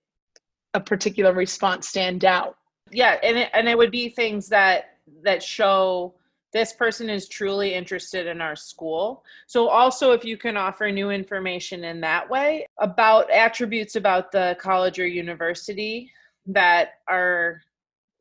a 0.75 0.81
particular 0.81 1.33
response 1.33 1.89
stand 1.89 2.27
out 2.27 2.57
yeah 2.91 3.17
and 3.23 3.39
it, 3.39 3.51
and 3.55 3.67
it 3.67 3.79
would 3.79 3.91
be 3.91 4.11
things 4.11 4.47
that 4.49 4.99
that 5.23 5.43
show 5.43 6.15
this 6.55 6.73
person 6.73 7.11
is 7.11 7.29
truly 7.29 7.75
interested 7.75 8.29
in 8.29 8.41
our 8.41 8.55
school. 8.57 9.25
So, 9.49 9.69
also, 9.69 10.13
if 10.13 10.25
you 10.25 10.39
can 10.39 10.57
offer 10.57 10.91
new 10.91 11.11
information 11.11 11.85
in 11.85 12.01
that 12.03 12.31
way 12.31 12.67
about 12.79 13.31
attributes 13.31 13.97
about 13.97 14.31
the 14.31 14.57
college 14.61 14.99
or 15.01 15.07
university 15.07 16.11
that 16.47 16.91
are 17.09 17.61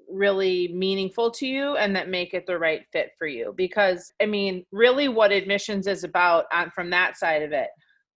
really 0.10 0.70
meaningful 0.74 1.32
to 1.32 1.48
you 1.48 1.78
and 1.78 1.96
that 1.96 2.10
make 2.10 2.34
it 2.34 2.46
the 2.46 2.58
right 2.58 2.86
fit 2.92 3.12
for 3.18 3.26
you 3.26 3.54
because 3.56 4.12
i 4.22 4.26
mean 4.26 4.66
really 4.72 5.08
what 5.08 5.32
admissions 5.32 5.88
is 5.88 6.04
about 6.04 6.46
on 6.52 6.70
from 6.72 6.90
that 6.90 7.18
side 7.18 7.42
of 7.42 7.52
it 7.52 7.70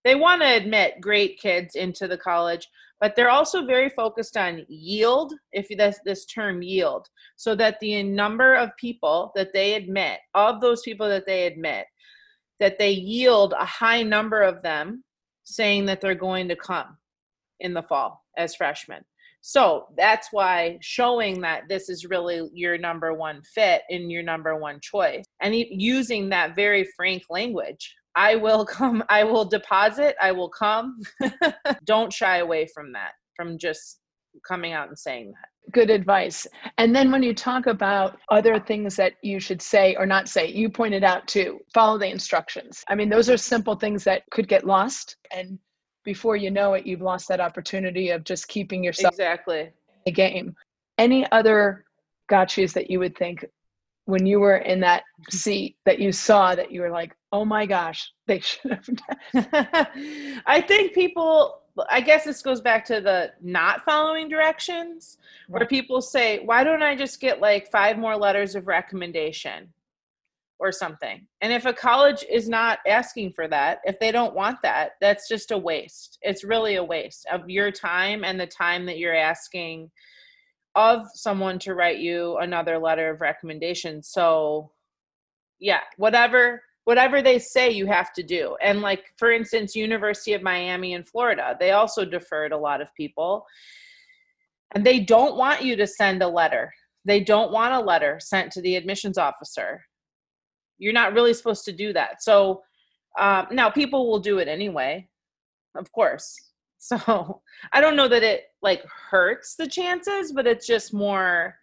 they 0.03 0.13
want 0.13 0.41
to 0.41 0.47
admit 0.47 1.01
great 1.01 1.39
kids 1.39 1.75
into 1.75 2.07
the 2.07 2.17
college 2.17 2.67
but 2.99 3.15
they're 3.15 3.29
also 3.29 3.65
very 3.65 3.89
focused 3.89 4.37
on 4.37 4.65
yield 4.67 5.33
if 5.51 5.67
that's 5.77 5.99
this 6.05 6.25
term 6.25 6.61
yield 6.61 7.07
so 7.35 7.55
that 7.55 7.79
the 7.79 8.01
number 8.03 8.55
of 8.55 8.75
people 8.77 9.31
that 9.35 9.53
they 9.53 9.75
admit 9.75 10.19
of 10.33 10.61
those 10.61 10.81
people 10.81 11.07
that 11.07 11.25
they 11.25 11.45
admit 11.45 11.85
that 12.59 12.79
they 12.79 12.91
yield 12.91 13.53
a 13.57 13.65
high 13.65 14.01
number 14.01 14.41
of 14.41 14.61
them 14.63 15.03
saying 15.43 15.85
that 15.85 16.01
they're 16.01 16.15
going 16.15 16.47
to 16.47 16.55
come 16.55 16.97
in 17.59 17.73
the 17.73 17.83
fall 17.83 18.23
as 18.37 18.55
freshmen. 18.55 19.03
So 19.41 19.85
that's 19.95 20.29
why 20.31 20.77
showing 20.81 21.39
that 21.41 21.63
this 21.69 21.89
is 21.89 22.05
really 22.05 22.49
your 22.53 22.77
number 22.77 23.13
one 23.13 23.41
fit 23.55 23.83
and 23.89 24.11
your 24.11 24.23
number 24.23 24.57
one 24.57 24.79
choice 24.81 25.23
and 25.41 25.55
using 25.55 26.29
that 26.29 26.55
very 26.55 26.85
frank 26.95 27.23
language 27.29 27.95
I 28.17 28.35
will 28.35 28.65
come, 28.79 29.03
I 29.07 29.23
will 29.23 29.45
deposit, 29.45 30.15
I 30.21 30.33
will 30.33 30.49
come. 30.49 30.99
Don't 31.85 32.11
shy 32.11 32.39
away 32.39 32.67
from 32.73 32.91
that, 32.91 33.11
from 33.35 33.57
just 33.57 33.99
coming 34.45 34.73
out 34.73 34.89
and 34.89 34.97
saying 34.97 35.31
that. 35.31 35.71
Good 35.71 35.89
advice. 35.89 36.47
And 36.77 36.95
then 36.95 37.11
when 37.11 37.23
you 37.23 37.33
talk 37.33 37.67
about 37.67 38.19
other 38.29 38.59
things 38.59 38.95
that 38.95 39.13
you 39.21 39.39
should 39.39 39.61
say 39.61 39.95
or 39.95 40.05
not 40.05 40.29
say, 40.29 40.47
you 40.47 40.69
pointed 40.69 41.03
out 41.03 41.27
too, 41.27 41.59
follow 41.73 41.97
the 41.97 42.09
instructions. 42.09 42.83
I 42.87 42.95
mean, 42.95 43.09
those 43.09 43.29
are 43.29 43.37
simple 43.37 43.75
things 43.75 44.03
that 44.05 44.23
could 44.31 44.47
get 44.47 44.65
lost. 44.65 45.17
And 45.35 45.59
before 46.05 46.37
you 46.37 46.51
know 46.51 46.73
it, 46.73 46.85
you've 46.85 47.01
lost 47.01 47.27
that 47.27 47.41
opportunity 47.41 48.11
of 48.11 48.23
just 48.23 48.47
keeping 48.47 48.83
yourself 48.83 49.13
exactly 49.13 49.59
in 49.59 49.71
the 50.05 50.11
game. 50.11 50.55
Any 50.97 51.29
other 51.31 51.83
gotchas 52.31 52.73
that 52.73 52.89
you 52.89 52.99
would 52.99 53.17
think 53.17 53.45
when 54.07 54.25
you 54.25 54.39
were 54.39 54.57
in 54.57 54.79
that 54.79 55.03
mm-hmm. 55.03 55.35
seat 55.35 55.75
that 55.85 55.99
you 55.99 56.11
saw 56.13 56.55
that 56.55 56.71
you 56.71 56.81
were 56.81 56.89
like, 56.89 57.13
oh 57.33 57.43
my 57.43 57.65
gosh, 57.65 58.11
they 58.25 58.39
should 58.41 58.71
have 58.71 58.85
done? 58.85 59.47
I 60.45 60.61
think 60.65 60.93
people, 60.93 61.59
I 61.89 61.99
guess 62.01 62.23
this 62.23 62.41
goes 62.41 62.61
back 62.61 62.85
to 62.85 63.01
the 63.01 63.33
not 63.41 63.83
following 63.83 64.29
directions, 64.29 65.17
right. 65.49 65.59
where 65.59 65.67
people 65.67 66.01
say, 66.01 66.39
why 66.39 66.63
don't 66.63 66.81
I 66.81 66.95
just 66.95 67.19
get 67.19 67.41
like 67.41 67.69
five 67.69 67.97
more 67.97 68.15
letters 68.15 68.55
of 68.55 68.67
recommendation 68.67 69.73
or 70.57 70.71
something? 70.71 71.27
And 71.41 71.51
if 71.51 71.65
a 71.65 71.73
college 71.73 72.23
is 72.31 72.47
not 72.47 72.79
asking 72.87 73.33
for 73.33 73.49
that, 73.49 73.79
if 73.83 73.99
they 73.99 74.13
don't 74.13 74.33
want 74.33 74.61
that, 74.63 74.91
that's 75.01 75.27
just 75.27 75.51
a 75.51 75.57
waste. 75.57 76.17
It's 76.21 76.45
really 76.45 76.75
a 76.75 76.83
waste 76.83 77.27
of 77.29 77.49
your 77.49 77.71
time 77.71 78.23
and 78.23 78.39
the 78.39 78.47
time 78.47 78.85
that 78.85 78.99
you're 78.99 79.13
asking 79.13 79.91
of 80.77 81.07
someone 81.13 81.59
to 81.59 81.73
write 81.73 81.97
you 81.97 82.37
another 82.37 82.77
letter 82.77 83.09
of 83.09 83.19
recommendation. 83.19 84.01
So, 84.01 84.71
yeah, 85.59 85.81
whatever 85.97 86.61
whatever 86.85 87.21
they 87.21 87.37
say 87.37 87.69
you 87.69 87.85
have 87.85 88.13
to 88.13 88.23
do. 88.23 88.55
And 88.61 88.79
like 88.79 89.11
for 89.17 89.29
instance, 89.29 89.75
University 89.75 90.31
of 90.31 90.41
Miami 90.41 90.93
in 90.93 91.03
Florida, 91.03 91.57
they 91.59 91.71
also 91.71 92.05
deferred 92.05 92.53
a 92.53 92.57
lot 92.57 92.79
of 92.79 92.95
people. 92.95 93.45
And 94.73 94.85
they 94.85 95.01
don't 95.01 95.35
want 95.35 95.61
you 95.61 95.75
to 95.75 95.85
send 95.85 96.23
a 96.23 96.27
letter. 96.29 96.73
They 97.03 97.19
don't 97.19 97.51
want 97.51 97.73
a 97.73 97.79
letter 97.81 98.21
sent 98.21 98.53
to 98.53 98.61
the 98.61 98.77
admissions 98.77 99.17
officer. 99.17 99.83
You're 100.77 100.93
not 100.93 101.11
really 101.11 101.33
supposed 101.33 101.65
to 101.65 101.73
do 101.73 101.91
that. 101.91 102.23
So 102.23 102.61
um, 103.19 103.47
now 103.51 103.69
people 103.69 104.09
will 104.09 104.19
do 104.19 104.37
it 104.37 104.47
anyway, 104.47 105.09
of 105.75 105.91
course. 105.91 106.37
So 106.77 107.41
I 107.73 107.81
don't 107.81 107.95
know 107.95 108.07
that 108.07 108.23
it 108.23 108.45
like 108.61 108.83
hurts 108.85 109.55
the 109.55 109.67
chances, 109.67 110.31
but 110.31 110.47
it's 110.47 110.67
just 110.67 110.93
more 110.93 111.55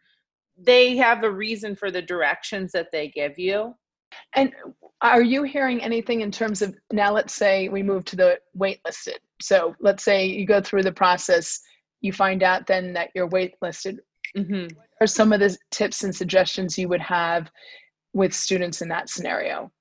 they 0.57 0.97
have 0.97 1.25
a 1.25 1.31
reason 1.31 1.75
for 1.75 1.91
the 1.91 2.03
directions 2.03 2.73
that 2.73 2.93
they 2.93 3.09
give 3.09 3.39
you. 3.39 3.75
And 4.37 4.53
are 5.01 5.23
you 5.23 5.43
hearing 5.43 5.83
anything 5.83 6.21
in 6.21 6.31
terms 6.31 6.63
of 6.63 6.77
now 6.93 7.13
let's 7.13 7.35
say 7.35 7.69
we 7.69 7.83
move 7.83 8.05
to 8.07 8.17
the 8.17 8.39
waitlisted. 8.57 9.19
So 9.41 9.75
let's 9.81 10.05
say 10.05 10.27
you 10.27 10.47
go 10.47 10.61
through 10.61 10.83
the 10.83 10.93
process, 10.93 11.61
you 12.01 12.13
find 12.13 12.43
out 12.43 12.67
then 12.67 12.93
that 12.93 13.11
you're 13.15 13.29
waitlisted. 13.29 13.99
Mm-hmm. 14.37 14.77
What 14.77 14.87
are 15.01 15.07
some 15.07 15.33
of 15.33 15.41
the 15.41 15.57
tips 15.71 16.05
and 16.05 16.15
suggestions 16.15 16.79
you 16.79 16.89
would 16.89 17.01
have 17.01 17.51
with 18.13 18.33
students 18.33 18.83
in 18.83 18.89
that 18.89 19.09
scenario? 19.09 19.73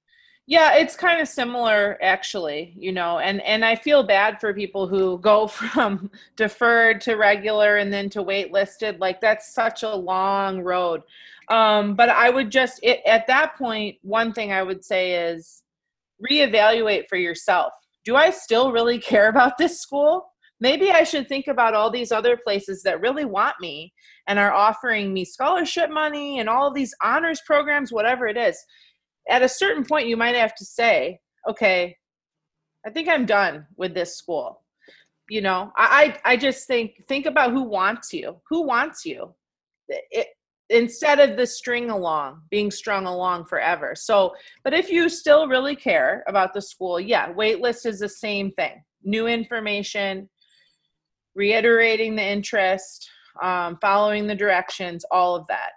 Yeah 0.45 0.75
it's 0.75 0.95
kind 0.95 1.21
of 1.21 1.27
similar 1.27 1.97
actually 2.01 2.73
you 2.75 2.91
know 2.91 3.19
and 3.19 3.41
and 3.43 3.63
i 3.63 3.75
feel 3.75 4.03
bad 4.03 4.39
for 4.41 4.53
people 4.53 4.87
who 4.87 5.17
go 5.21 5.47
from 5.47 6.11
deferred 6.35 6.99
to 6.99 7.15
regular 7.15 7.77
and 7.77 7.91
then 7.91 8.09
to 8.09 8.23
waitlisted. 8.23 8.99
Like 8.99 9.21
that's 9.21 9.53
such 9.53 9.83
a 9.83 9.95
long 9.95 10.61
road. 10.61 11.01
Um 11.49 11.95
but 11.95 12.09
i 12.09 12.29
would 12.29 12.51
just 12.51 12.79
it, 12.83 13.01
at 13.05 13.27
that 13.27 13.55
point 13.57 13.97
one 14.01 14.33
thing 14.33 14.51
i 14.51 14.63
would 14.63 14.83
say 14.83 15.31
is 15.31 15.63
reevaluate 16.29 17.07
for 17.09 17.17
yourself. 17.17 17.73
Do 18.05 18.15
i 18.15 18.29
still 18.29 18.71
really 18.71 18.99
care 19.11 19.29
about 19.29 19.57
this 19.57 19.79
school? 19.79 20.29
Maybe 20.59 20.91
i 20.91 21.03
should 21.03 21.27
think 21.27 21.47
about 21.47 21.73
all 21.73 21.89
these 21.89 22.11
other 22.11 22.37
places 22.37 22.83
that 22.83 23.01
really 23.01 23.25
want 23.25 23.55
me 23.61 23.93
and 24.27 24.39
are 24.39 24.53
offering 24.53 25.13
me 25.13 25.25
scholarship 25.25 25.89
money 25.89 26.39
and 26.39 26.47
all 26.47 26.71
these 26.71 26.93
honors 27.01 27.41
programs 27.45 27.91
whatever 27.91 28.27
it 28.27 28.37
is 28.37 28.63
at 29.29 29.41
a 29.41 29.49
certain 29.49 29.85
point 29.85 30.07
you 30.07 30.17
might 30.17 30.35
have 30.35 30.55
to 30.55 30.65
say 30.65 31.19
okay 31.47 31.95
i 32.85 32.89
think 32.89 33.07
i'm 33.07 33.25
done 33.25 33.65
with 33.77 33.93
this 33.93 34.17
school. 34.17 34.61
You 35.29 35.41
know 35.41 35.71
i 35.77 36.17
i 36.25 36.35
just 36.35 36.67
think 36.67 37.05
think 37.07 37.25
about 37.25 37.51
who 37.51 37.63
wants 37.63 38.13
you 38.13 38.35
who 38.49 38.65
wants 38.65 39.05
you. 39.05 39.33
It, 39.87 40.27
instead 40.69 41.19
of 41.19 41.37
the 41.37 41.45
string 41.45 41.89
along 41.89 42.41
being 42.49 42.71
strung 42.71 43.05
along 43.05 43.45
forever. 43.45 43.95
So 43.95 44.33
but 44.63 44.73
if 44.73 44.89
you 44.89 45.07
still 45.09 45.47
really 45.47 45.75
care 45.75 46.23
about 46.27 46.53
the 46.53 46.61
school 46.61 46.99
yeah 46.99 47.31
waitlist 47.31 47.85
is 47.85 47.99
the 47.99 48.09
same 48.09 48.51
thing. 48.51 48.83
New 49.03 49.27
information 49.27 50.29
reiterating 51.35 52.15
the 52.15 52.23
interest 52.23 53.09
um, 53.41 53.77
following 53.81 54.27
the 54.27 54.35
directions 54.35 55.05
all 55.11 55.35
of 55.35 55.47
that. 55.47 55.71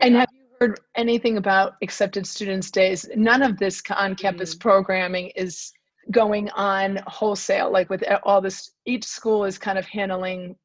And 0.00 0.16
have 0.16 0.28
heard 0.60 0.80
anything 0.96 1.36
about 1.36 1.74
accepted 1.82 2.26
students 2.26 2.70
days 2.70 3.08
none 3.16 3.42
of 3.42 3.58
this 3.58 3.82
on-campus 3.90 4.54
mm-hmm. 4.54 4.68
programming 4.68 5.30
is 5.36 5.72
going 6.10 6.48
on 6.50 6.98
wholesale 7.06 7.70
like 7.70 7.90
with 7.90 8.02
all 8.22 8.40
this 8.40 8.72
each 8.86 9.04
school 9.04 9.44
is 9.44 9.58
kind 9.58 9.78
of 9.78 9.86
handling 9.86 10.56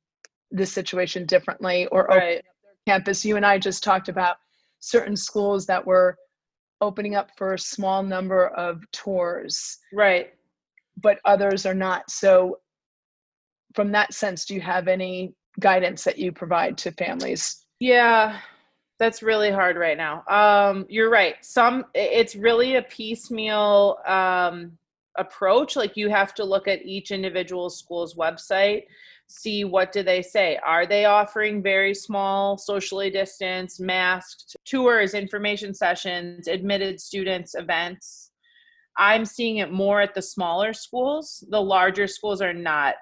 the 0.51 0.65
situation 0.65 1.25
differently 1.25 1.87
or 1.87 2.05
right. 2.05 2.43
campus. 2.87 3.25
You 3.25 3.35
and 3.35 3.45
i 3.45 3.57
just 3.57 3.83
talked 3.83 4.07
about 4.07 4.37
certain 4.79 5.15
schools 5.15 5.65
that 5.65 5.85
were 5.85 6.17
opening 6.79 7.15
up 7.15 7.31
for 7.37 7.53
a 7.53 7.59
small 7.59 8.03
number 8.03 8.47
of 8.49 8.81
tours. 8.91 9.77
Right. 9.93 10.33
But 11.01 11.19
others 11.23 11.65
are 11.65 11.73
not. 11.73 12.11
So 12.11 12.59
from 13.73 13.91
that 13.93 14.13
sense 14.13 14.45
do 14.45 14.53
you 14.53 14.61
have 14.61 14.87
any 14.87 15.33
guidance 15.59 16.03
that 16.03 16.19
you 16.19 16.31
provide 16.31 16.77
to 16.79 16.91
families? 16.91 17.65
Yeah 17.79 18.39
that's 18.99 19.23
really 19.23 19.51
hard 19.51 19.77
right 19.77 19.97
now. 19.97 20.23
Um, 20.27 20.85
you're 20.87 21.09
right. 21.09 21.35
Some 21.41 21.85
it's 21.93 22.35
really 22.35 22.75
a 22.75 22.81
piecemeal 22.83 23.97
um, 24.05 24.77
approach. 25.17 25.75
Like 25.75 25.97
you 25.97 26.09
have 26.09 26.33
to 26.35 26.43
look 26.43 26.67
at 26.67 26.85
each 26.85 27.11
individual 27.11 27.69
school's 27.69 28.15
website, 28.15 28.83
see 29.27 29.63
what 29.63 29.91
do 29.91 30.03
they 30.03 30.21
say. 30.21 30.59
Are 30.63 30.85
they 30.85 31.05
offering 31.05 31.63
very 31.63 31.93
small, 31.93 32.57
socially 32.57 33.09
distanced, 33.09 33.81
masked 33.81 34.55
tours, 34.65 35.13
information 35.13 35.73
sessions, 35.73 36.47
admitted 36.47 36.99
students, 36.99 37.55
events? 37.55 38.31
I'm 38.95 39.25
seeing 39.25 39.57
it 39.57 39.71
more 39.71 40.01
at 40.01 40.13
the 40.13 40.21
smaller 40.21 40.71
schools. 40.71 41.43
The 41.49 41.61
larger 41.61 42.07
schools 42.07 42.41
are 42.41 42.53
not. 42.53 42.95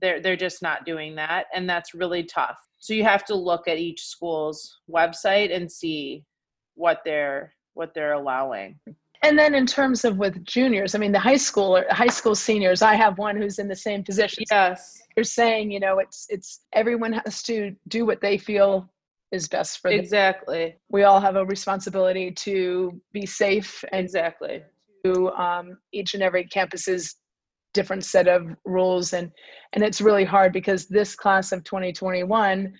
They're 0.00 0.20
they're 0.20 0.36
just 0.36 0.62
not 0.62 0.86
doing 0.86 1.16
that, 1.16 1.46
and 1.54 1.68
that's 1.68 1.92
really 1.92 2.22
tough 2.22 2.58
so 2.82 2.94
you 2.94 3.04
have 3.04 3.24
to 3.24 3.36
look 3.36 3.68
at 3.68 3.78
each 3.78 4.04
school's 4.04 4.80
website 4.90 5.54
and 5.54 5.70
see 5.70 6.24
what 6.74 6.98
they're 7.04 7.54
what 7.74 7.94
they're 7.94 8.14
allowing. 8.14 8.76
And 9.22 9.38
then 9.38 9.54
in 9.54 9.66
terms 9.66 10.04
of 10.04 10.18
with 10.18 10.44
juniors 10.44 10.96
i 10.96 10.98
mean 10.98 11.12
the 11.12 11.18
high 11.30 11.36
school 11.36 11.76
or 11.76 11.86
high 11.90 12.14
school 12.18 12.34
seniors 12.34 12.82
i 12.82 12.96
have 12.96 13.18
one 13.18 13.36
who's 13.36 13.60
in 13.60 13.68
the 13.68 13.76
same 13.76 14.02
position. 14.02 14.42
Yes. 14.50 15.00
You're 15.16 15.22
saying 15.22 15.70
you 15.70 15.78
know 15.78 16.00
it's 16.00 16.26
it's 16.28 16.62
everyone 16.72 17.12
has 17.12 17.40
to 17.44 17.72
do 17.86 18.04
what 18.04 18.20
they 18.20 18.36
feel 18.36 18.90
is 19.30 19.46
best 19.46 19.78
for 19.78 19.92
exactly. 19.92 20.74
We 20.90 21.04
all 21.04 21.20
have 21.20 21.36
a 21.36 21.44
responsibility 21.44 22.32
to 22.32 23.00
be 23.12 23.26
safe 23.26 23.84
and 23.92 24.04
exactly. 24.04 24.62
to 25.04 25.30
um, 25.30 25.78
each 25.92 26.14
and 26.14 26.22
every 26.22 26.44
campus's 26.44 27.14
different 27.72 28.04
set 28.04 28.28
of 28.28 28.46
rules 28.64 29.12
and 29.12 29.30
and 29.72 29.82
it's 29.82 30.00
really 30.00 30.24
hard 30.24 30.52
because 30.52 30.86
this 30.86 31.14
class 31.14 31.52
of 31.52 31.64
2021 31.64 32.72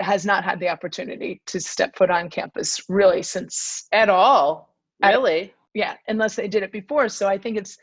has 0.00 0.24
not 0.24 0.44
had 0.44 0.58
the 0.58 0.68
opportunity 0.68 1.40
to 1.46 1.60
step 1.60 1.96
foot 1.96 2.10
on 2.10 2.30
campus 2.30 2.80
really 2.88 3.22
since 3.22 3.86
at 3.92 4.08
all. 4.08 4.74
Really? 5.02 5.54
Yeah 5.74 5.96
unless 6.08 6.36
they 6.36 6.48
did 6.48 6.62
it 6.62 6.72
before. 6.72 7.08
So 7.08 7.28
i 7.28 7.38
think 7.38 7.56
it's 7.56 7.76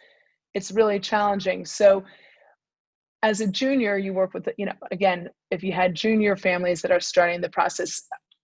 it's 0.53 0.71
really 0.71 0.99
challenging. 0.99 1.65
So 1.65 2.03
as 3.21 3.41
a 3.41 3.47
junior 3.47 3.97
you 3.97 4.13
work 4.13 4.33
with 4.33 4.47
you 4.57 4.65
know 4.65 4.73
again 4.91 5.29
if 5.51 5.63
you 5.63 5.73
had 5.73 5.93
junior 5.93 6.37
families 6.37 6.81
that 6.81 6.91
are 6.91 7.01
starting 7.01 7.41
the 7.41 7.49
process 7.49 8.01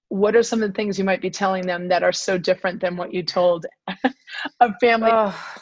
what 0.10 0.36
are 0.36 0.44
some 0.44 0.62
of 0.62 0.70
the 0.70 0.74
things 0.74 0.98
you 1.00 1.04
might 1.04 1.22
be 1.22 1.30
telling 1.30 1.66
them 1.66 1.88
that 1.88 2.04
are 2.04 2.12
so 2.12 2.38
different 2.38 2.80
than 2.80 2.96
what 2.96 3.14
you 3.14 3.24
told 3.24 3.66
a 4.60 4.74
family? 4.80 5.10
Oh, 5.12 5.56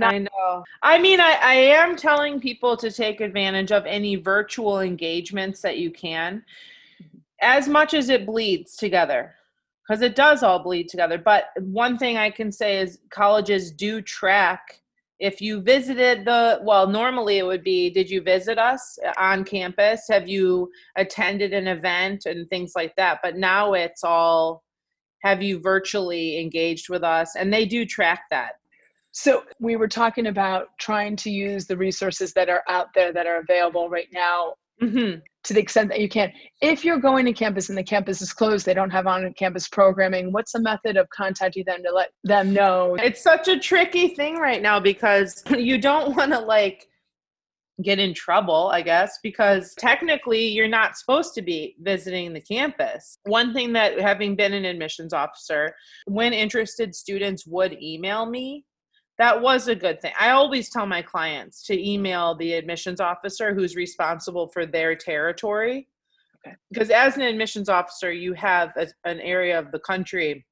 i 0.00 0.18
know. 0.18 0.64
I 0.82 0.98
mean 0.98 1.20
I, 1.20 1.38
I 1.42 1.54
am 1.54 1.96
telling 1.96 2.40
people 2.40 2.76
to 2.78 2.90
take 2.90 3.20
advantage 3.20 3.72
of 3.72 3.84
any 3.84 4.16
virtual 4.16 4.80
engagements 4.80 5.60
that 5.60 5.78
you 5.78 5.90
can. 5.90 6.44
As 7.42 7.68
much 7.68 7.92
as 7.92 8.08
it 8.08 8.24
bleeds 8.24 8.76
together 8.76 9.34
because 9.86 10.00
it 10.00 10.14
does 10.14 10.44
all 10.44 10.62
bleed 10.62 10.88
together. 10.88 11.18
But 11.18 11.46
one 11.60 11.98
thing 11.98 12.16
i 12.16 12.30
can 12.30 12.50
say 12.50 12.78
is 12.78 13.00
colleges 13.10 13.70
do 13.70 14.00
track 14.00 14.80
if 15.18 15.40
you 15.40 15.60
visited 15.60 16.24
the 16.24 16.60
well 16.62 16.86
normally 16.88 17.38
it 17.38 17.46
would 17.46 17.62
be 17.62 17.90
did 17.90 18.08
you 18.10 18.22
visit 18.22 18.58
us 18.58 18.98
on 19.18 19.44
campus? 19.44 20.06
Have 20.08 20.26
you 20.26 20.70
attended 20.96 21.52
an 21.52 21.68
event? 21.68 22.24
and 22.26 22.48
things 22.48 22.72
like 22.74 22.96
that. 22.96 23.18
But 23.22 23.36
now 23.36 23.74
it's 23.74 24.04
all 24.04 24.64
have 25.22 25.42
you 25.42 25.60
virtually 25.60 26.40
engaged 26.40 26.88
with 26.88 27.02
us? 27.02 27.36
and 27.36 27.52
they 27.52 27.66
do 27.66 27.84
track 27.84 28.22
that 28.30 28.54
so 29.12 29.44
we 29.60 29.76
were 29.76 29.88
talking 29.88 30.26
about 30.26 30.68
trying 30.78 31.16
to 31.16 31.30
use 31.30 31.66
the 31.66 31.76
resources 31.76 32.32
that 32.32 32.48
are 32.48 32.64
out 32.68 32.88
there 32.94 33.12
that 33.12 33.26
are 33.26 33.38
available 33.38 33.88
right 33.88 34.08
now 34.12 34.54
mm-hmm 34.80 35.20
to 35.44 35.54
the 35.54 35.60
extent 35.60 35.88
that 35.88 36.00
you 36.00 36.08
can. 36.08 36.32
If 36.60 36.84
you're 36.84 37.00
going 37.00 37.26
to 37.26 37.32
campus 37.32 37.68
and 37.68 37.76
the 37.76 37.82
campus 37.82 38.22
is 38.22 38.32
closed, 38.32 38.64
they 38.64 38.74
don't 38.74 38.90
have 38.90 39.06
on 39.06 39.32
campus 39.34 39.68
programming, 39.68 40.32
what's 40.32 40.54
a 40.54 40.60
method 40.60 40.96
of 40.96 41.08
contacting 41.10 41.64
them 41.66 41.82
to 41.82 41.92
let 41.92 42.10
them 42.24 42.52
know? 42.52 42.96
It's 42.96 43.22
such 43.22 43.48
a 43.48 43.58
tricky 43.58 44.08
thing 44.08 44.36
right 44.36 44.62
now 44.62 44.78
because 44.78 45.42
you 45.50 45.78
don't 45.78 46.16
want 46.16 46.32
to 46.32 46.38
like 46.38 46.86
get 47.82 47.98
in 47.98 48.14
trouble, 48.14 48.70
I 48.72 48.82
guess, 48.82 49.18
because 49.22 49.74
technically 49.74 50.46
you're 50.46 50.68
not 50.68 50.96
supposed 50.96 51.34
to 51.34 51.42
be 51.42 51.74
visiting 51.80 52.32
the 52.32 52.40
campus. 52.40 53.18
One 53.24 53.52
thing 53.52 53.72
that 53.72 53.98
having 53.98 54.36
been 54.36 54.52
an 54.52 54.64
admissions 54.64 55.12
officer, 55.12 55.74
when 56.06 56.32
interested 56.32 56.94
students 56.94 57.46
would 57.46 57.76
email 57.82 58.26
me, 58.26 58.64
that 59.22 59.40
was 59.40 59.68
a 59.68 59.74
good 59.76 60.00
thing. 60.00 60.12
I 60.18 60.30
always 60.30 60.68
tell 60.68 60.84
my 60.84 61.00
clients 61.00 61.62
to 61.66 61.80
email 61.80 62.34
the 62.34 62.54
admissions 62.54 63.00
officer 63.00 63.54
who's 63.54 63.76
responsible 63.76 64.48
for 64.48 64.66
their 64.66 64.96
territory. 64.96 65.86
Okay. 66.44 66.56
Because 66.72 66.90
as 66.90 67.14
an 67.14 67.22
admissions 67.22 67.68
officer, 67.68 68.10
you 68.10 68.32
have 68.32 68.72
a, 68.76 68.88
an 69.04 69.20
area 69.20 69.56
of 69.56 69.70
the 69.70 69.78
country 69.78 70.44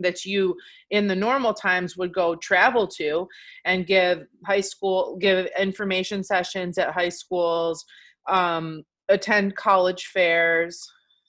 that 0.00 0.26
you 0.26 0.54
in 0.90 1.06
the 1.06 1.16
normal 1.16 1.54
times 1.54 1.96
would 1.96 2.12
go 2.12 2.36
travel 2.36 2.86
to 2.88 3.26
and 3.64 3.86
give 3.86 4.26
high 4.44 4.60
school 4.60 5.16
give 5.18 5.48
information 5.58 6.22
sessions 6.22 6.76
at 6.76 6.92
high 6.92 7.08
schools 7.08 7.86
um, 8.28 8.82
attend 9.08 9.56
college 9.56 10.06
fairs 10.12 10.86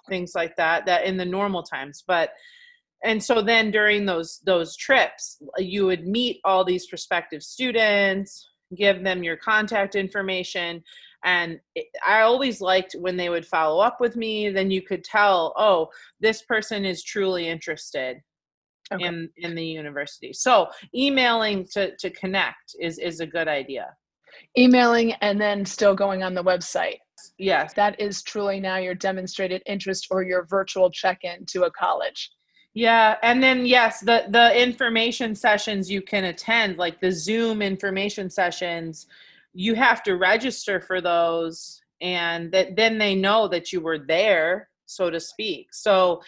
things 0.10 0.34
like 0.36 0.58
that 0.58 0.86
that 0.88 1.05
in 1.05 1.15
the 1.15 1.24
normal 1.24 1.62
times 1.62 2.03
but 2.08 2.32
and 3.05 3.24
so 3.24 3.41
then 3.41 3.71
during 3.71 4.05
those 4.05 4.41
those 4.45 4.75
trips 4.75 5.38
you 5.57 5.85
would 5.85 6.07
meet 6.07 6.39
all 6.43 6.65
these 6.65 6.88
prospective 6.88 7.41
students 7.41 8.50
give 8.75 9.03
them 9.03 9.24
your 9.24 9.38
contact 9.38 9.95
information. 9.95 10.83
And 11.24 11.59
it, 11.74 11.88
i 12.05 12.21
always 12.21 12.62
liked 12.62 12.95
when 13.00 13.17
they 13.17 13.29
would 13.29 13.45
follow 13.45 13.79
up 13.81 13.97
with 14.00 14.15
me 14.15 14.50
then 14.50 14.69
you 14.69 14.81
could 14.81 15.03
tell 15.03 15.53
oh 15.57 15.89
this 16.19 16.43
person 16.43 16.85
is 16.85 17.03
truly 17.03 17.47
interested 17.47 18.18
okay. 18.94 19.05
in 19.05 19.29
in 19.37 19.55
the 19.55 19.65
university. 19.65 20.33
So 20.33 20.68
emailing 20.94 21.65
to 21.74 21.96
to 21.98 22.09
connect 22.11 22.75
is 22.79 23.00
is 23.00 23.20
a 23.22 23.27
good 23.27 23.48
idea. 23.48 23.87
Emailing 24.57 25.13
and 25.13 25.39
then 25.39 25.65
still 25.65 25.96
going 25.96 26.22
on 26.22 26.33
the 26.33 26.44
website. 26.44 26.98
Yes. 27.37 27.74
That 27.74 28.00
is 28.00 28.22
truly 28.22 28.59
now 28.59 28.77
your 28.77 28.94
demonstrated 28.94 29.63
interest 29.65 30.07
or 30.11 30.24
your 30.24 30.46
virtual 30.46 30.91
check-in 30.91 31.46
to 31.48 31.63
a 31.63 31.72
college 31.72 32.29
yeah, 32.75 33.16
and 33.24 33.42
then 33.42 33.66
yes, 33.66 34.01
the 34.01 34.25
the 34.29 34.61
information 34.61 35.33
sessions 35.33 35.90
you 35.90 36.01
can 36.01 36.25
attend, 36.25 36.77
like 36.77 37.00
the 37.00 37.09
Zoom 37.09 37.61
information 37.61 38.29
sessions, 38.29 39.07
you 39.53 39.75
have 39.75 40.03
to 40.03 40.18
register 40.18 40.81
for 40.81 41.00
those, 41.00 41.81
and 42.01 42.51
that 42.51 42.75
then 42.75 42.98
they 42.98 43.16
know 43.16 43.48
that 43.48 43.72
you 43.72 43.79
were 43.79 43.98
there, 43.98 44.68
so 44.85 45.09
to 45.09 45.22
speak. 45.22 45.74
So 45.74 46.22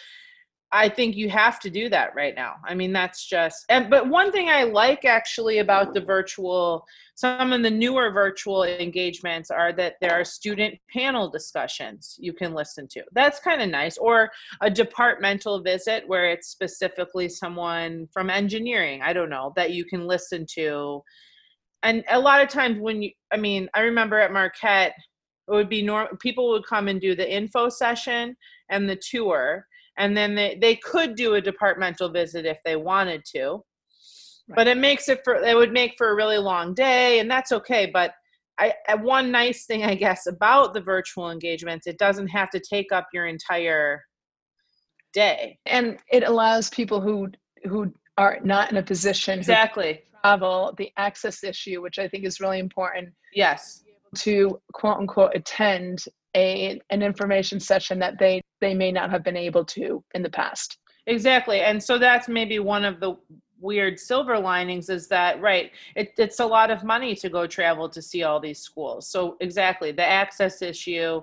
I 0.70 0.90
think 0.90 1.16
you 1.16 1.30
have 1.30 1.58
to 1.60 1.70
do 1.70 1.88
that 1.88 2.14
right 2.14 2.34
now. 2.34 2.56
I 2.62 2.74
mean, 2.74 2.92
that's 2.92 3.26
just, 3.26 3.64
and, 3.70 3.88
but 3.88 4.06
one 4.06 4.30
thing 4.30 4.50
I 4.50 4.64
like 4.64 5.06
actually 5.06 5.58
about 5.58 5.94
the 5.94 6.00
virtual, 6.02 6.84
some 7.14 7.54
of 7.54 7.62
the 7.62 7.70
newer 7.70 8.10
virtual 8.10 8.64
engagements 8.64 9.50
are 9.50 9.72
that 9.72 9.94
there 10.02 10.12
are 10.12 10.24
student 10.24 10.74
panel 10.92 11.30
discussions 11.30 12.16
you 12.18 12.34
can 12.34 12.52
listen 12.52 12.86
to. 12.88 13.02
That's 13.12 13.40
kind 13.40 13.62
of 13.62 13.70
nice. 13.70 13.96
Or 13.96 14.30
a 14.60 14.70
departmental 14.70 15.62
visit 15.62 16.04
where 16.06 16.28
it's 16.28 16.48
specifically 16.48 17.30
someone 17.30 18.06
from 18.12 18.28
engineering, 18.28 19.00
I 19.02 19.14
don't 19.14 19.30
know, 19.30 19.54
that 19.56 19.70
you 19.70 19.86
can 19.86 20.06
listen 20.06 20.44
to. 20.54 21.02
And 21.82 22.04
a 22.10 22.18
lot 22.18 22.42
of 22.42 22.48
times 22.48 22.78
when 22.78 23.00
you, 23.00 23.12
I 23.32 23.38
mean, 23.38 23.70
I 23.72 23.80
remember 23.80 24.18
at 24.18 24.32
Marquette, 24.32 24.92
it 25.48 25.52
would 25.52 25.70
be 25.70 25.80
normal, 25.80 26.14
people 26.18 26.50
would 26.50 26.66
come 26.66 26.88
and 26.88 27.00
do 27.00 27.14
the 27.14 27.30
info 27.30 27.70
session 27.70 28.36
and 28.68 28.86
the 28.86 28.96
tour 28.96 29.64
and 29.98 30.16
then 30.16 30.34
they, 30.34 30.56
they 30.60 30.76
could 30.76 31.14
do 31.14 31.34
a 31.34 31.40
departmental 31.40 32.08
visit 32.08 32.46
if 32.46 32.58
they 32.64 32.76
wanted 32.76 33.24
to. 33.36 33.62
Right. 34.50 34.56
but 34.56 34.66
it 34.66 34.78
makes 34.78 35.10
it 35.10 35.20
for 35.24 35.34
it 35.34 35.54
would 35.54 35.72
make 35.72 35.92
for 35.98 36.08
a 36.08 36.14
really 36.14 36.38
long 36.38 36.72
day 36.72 37.18
and 37.18 37.30
that's 37.30 37.52
okay 37.52 37.84
but 37.92 38.12
I, 38.58 38.72
one 39.02 39.30
nice 39.30 39.66
thing 39.66 39.84
i 39.84 39.94
guess 39.94 40.26
about 40.26 40.72
the 40.72 40.80
virtual 40.80 41.30
engagements 41.30 41.86
it 41.86 41.98
doesn't 41.98 42.28
have 42.28 42.48
to 42.50 42.60
take 42.60 42.90
up 42.90 43.08
your 43.12 43.26
entire 43.26 44.02
day. 45.12 45.58
And 45.66 45.98
it 46.10 46.22
allows 46.24 46.70
people 46.70 47.00
who 47.00 47.28
who 47.64 47.92
are 48.16 48.38
not 48.42 48.70
in 48.70 48.76
a 48.76 48.82
position 48.82 49.38
exactly. 49.38 50.02
travel 50.22 50.74
the 50.78 50.90
access 50.96 51.42
issue 51.42 51.82
which 51.82 51.98
i 51.98 52.06
think 52.06 52.24
is 52.24 52.40
really 52.40 52.58
important 52.58 53.08
yes. 53.34 53.84
to 54.16 54.60
quote 54.72 54.98
unquote 54.98 55.32
attend 55.34 56.04
a 56.36 56.80
an 56.90 57.02
information 57.02 57.58
session 57.58 57.98
that 57.98 58.18
they 58.18 58.40
they 58.60 58.74
may 58.74 58.92
not 58.92 59.10
have 59.10 59.24
been 59.24 59.36
able 59.36 59.64
to 59.64 60.02
in 60.14 60.22
the 60.22 60.30
past. 60.30 60.78
Exactly 61.06 61.60
and 61.60 61.82
so 61.82 61.98
that's 61.98 62.28
maybe 62.28 62.58
one 62.58 62.84
of 62.84 63.00
the 63.00 63.16
weird 63.60 63.98
silver 63.98 64.38
linings 64.38 64.88
is 64.88 65.08
that 65.08 65.40
right 65.40 65.72
it, 65.96 66.12
it's 66.16 66.38
a 66.38 66.46
lot 66.46 66.70
of 66.70 66.84
money 66.84 67.14
to 67.16 67.28
go 67.28 67.44
travel 67.44 67.88
to 67.88 68.00
see 68.00 68.22
all 68.22 68.38
these 68.40 68.60
schools. 68.60 69.08
So 69.08 69.36
exactly 69.40 69.90
the 69.92 70.04
access 70.04 70.62
issue 70.62 71.22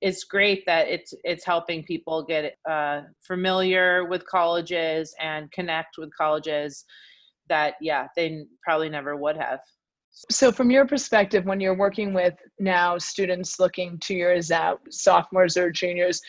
it's 0.00 0.24
great 0.24 0.66
that 0.66 0.86
it's 0.88 1.14
it's 1.24 1.44
helping 1.44 1.82
people 1.82 2.22
get 2.22 2.58
uh, 2.68 3.02
familiar 3.22 4.04
with 4.04 4.26
colleges 4.26 5.14
and 5.18 5.50
connect 5.50 5.96
with 5.96 6.14
colleges 6.16 6.84
that 7.48 7.74
yeah 7.80 8.06
they 8.14 8.44
probably 8.62 8.88
never 8.88 9.16
would 9.16 9.36
have. 9.36 9.60
So, 10.30 10.52
from 10.52 10.70
your 10.70 10.86
perspective, 10.86 11.44
when 11.44 11.60
you're 11.60 11.76
working 11.76 12.14
with 12.14 12.34
now 12.60 12.98
students 12.98 13.58
looking 13.58 13.98
two 13.98 14.14
years 14.14 14.52
out, 14.52 14.80
sophomores 14.90 15.56
or 15.56 15.72
juniors, 15.72 16.20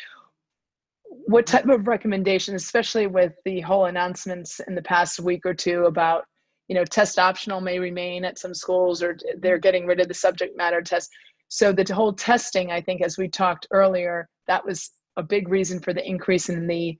what 1.27 1.45
type 1.45 1.67
of 1.67 1.87
recommendations, 1.87 2.63
especially 2.63 3.07
with 3.07 3.33
the 3.45 3.61
whole 3.61 3.85
announcements 3.85 4.59
in 4.67 4.75
the 4.75 4.81
past 4.81 5.19
week 5.19 5.45
or 5.45 5.53
two 5.53 5.85
about, 5.85 6.25
you 6.67 6.75
know, 6.75 6.85
test 6.85 7.19
optional 7.19 7.61
may 7.61 7.79
remain 7.79 8.25
at 8.25 8.39
some 8.39 8.53
schools 8.53 9.01
or 9.01 9.17
they're 9.39 9.57
getting 9.57 9.85
rid 9.85 9.99
of 9.99 10.07
the 10.07 10.13
subject 10.13 10.57
matter 10.57 10.81
test. 10.81 11.09
So, 11.47 11.71
the 11.71 11.93
whole 11.93 12.13
testing, 12.13 12.71
I 12.71 12.81
think, 12.81 13.01
as 13.01 13.17
we 13.17 13.27
talked 13.27 13.67
earlier, 13.71 14.27
that 14.47 14.65
was 14.65 14.91
a 15.17 15.23
big 15.23 15.47
reason 15.47 15.79
for 15.79 15.93
the 15.93 16.07
increase 16.07 16.49
in 16.49 16.67
the 16.67 16.97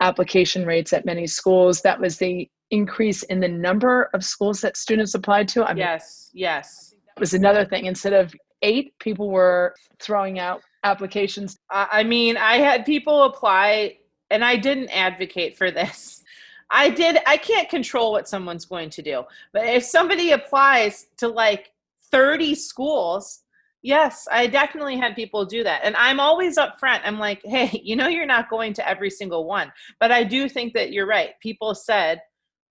application 0.00 0.66
rates 0.66 0.92
at 0.92 1.04
many 1.04 1.26
schools. 1.26 1.82
That 1.82 2.00
was 2.00 2.18
the 2.18 2.48
increase 2.70 3.22
in 3.24 3.40
the 3.40 3.48
number 3.48 4.10
of 4.14 4.24
schools 4.24 4.60
that 4.60 4.76
students 4.76 5.14
applied 5.14 5.48
to? 5.48 5.64
I 5.64 5.68
mean, 5.68 5.78
yes, 5.78 6.30
yes. 6.34 6.94
Was 7.18 7.34
another 7.34 7.64
thing. 7.64 7.86
Instead 7.86 8.12
of 8.12 8.34
eight, 8.62 8.92
people 8.98 9.30
were 9.30 9.74
throwing 10.00 10.38
out 10.38 10.60
applications. 10.86 11.58
I 11.70 12.02
mean, 12.02 12.36
I 12.36 12.56
had 12.58 12.86
people 12.86 13.24
apply, 13.24 13.98
and 14.30 14.44
I 14.44 14.56
didn't 14.56 14.88
advocate 14.90 15.56
for 15.56 15.70
this. 15.70 16.22
I 16.70 16.90
did. 16.90 17.18
I 17.26 17.36
can't 17.36 17.68
control 17.68 18.12
what 18.12 18.28
someone's 18.28 18.64
going 18.64 18.90
to 18.90 19.02
do, 19.02 19.24
but 19.52 19.66
if 19.66 19.84
somebody 19.84 20.32
applies 20.32 21.06
to 21.18 21.28
like 21.28 21.72
30 22.10 22.54
schools, 22.54 23.42
Yes, 23.86 24.26
I 24.32 24.48
definitely 24.48 24.96
had 24.96 25.14
people 25.14 25.44
do 25.44 25.62
that. 25.62 25.82
And 25.84 25.94
I'm 25.94 26.18
always 26.18 26.58
upfront. 26.58 27.02
I'm 27.04 27.20
like, 27.20 27.40
hey, 27.44 27.80
you 27.84 27.94
know, 27.94 28.08
you're 28.08 28.26
not 28.26 28.50
going 28.50 28.72
to 28.74 28.88
every 28.88 29.10
single 29.10 29.44
one. 29.44 29.72
But 30.00 30.10
I 30.10 30.24
do 30.24 30.48
think 30.48 30.74
that 30.74 30.92
you're 30.92 31.06
right. 31.06 31.38
People 31.40 31.72
said, 31.72 32.20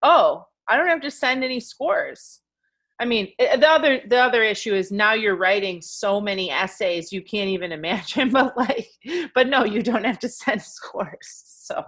oh, 0.03 0.45
I 0.67 0.75
don't 0.75 0.89
have 0.89 0.99
to 1.01 1.11
send 1.11 1.41
any 1.41 1.61
scores. 1.61 2.41
I 2.99 3.05
mean, 3.05 3.33
eh, 3.39 3.47
eh, 3.51 3.57
the 3.57 3.69
other 3.69 4.01
the 4.07 4.17
other 4.17 4.43
issue 4.43 4.73
is 4.73 4.91
now 4.91 5.13
you're 5.13 5.35
writing 5.35 5.81
so 5.81 6.21
many 6.21 6.49
essays 6.49 7.11
you 7.11 7.21
can't 7.21 7.49
even 7.49 7.71
imagine. 7.79 8.31
But 8.31 8.55
like, 8.57 8.87
but 9.33 9.47
no, 9.47 9.63
you 9.63 9.81
don't 9.81 10.05
have 10.05 10.19
to 10.19 10.29
send 10.29 10.61
scores. 10.61 11.43
So 11.45 11.83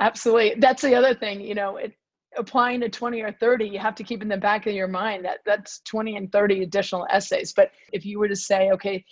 absolutely, 0.00 0.56
that's 0.58 0.82
the 0.82 0.94
other 0.94 1.14
thing. 1.14 1.40
You 1.40 1.54
know, 1.54 1.76
it, 1.76 1.92
applying 2.36 2.80
to 2.80 2.88
20 2.88 3.22
or 3.22 3.32
30 3.32 3.68
you 3.68 3.78
have 3.78 3.94
to 3.94 4.02
keep 4.02 4.22
in 4.22 4.28
the 4.28 4.36
back 4.36 4.66
of 4.66 4.74
your 4.74 4.88
mind 4.88 5.24
that 5.24 5.38
that's 5.46 5.80
20 5.84 6.16
and 6.16 6.32
30 6.32 6.62
additional 6.62 7.06
essays 7.10 7.52
but 7.52 7.70
if 7.92 8.04
you 8.04 8.18
were 8.18 8.28
to 8.28 8.36
say 8.36 8.70
okay 8.70 9.04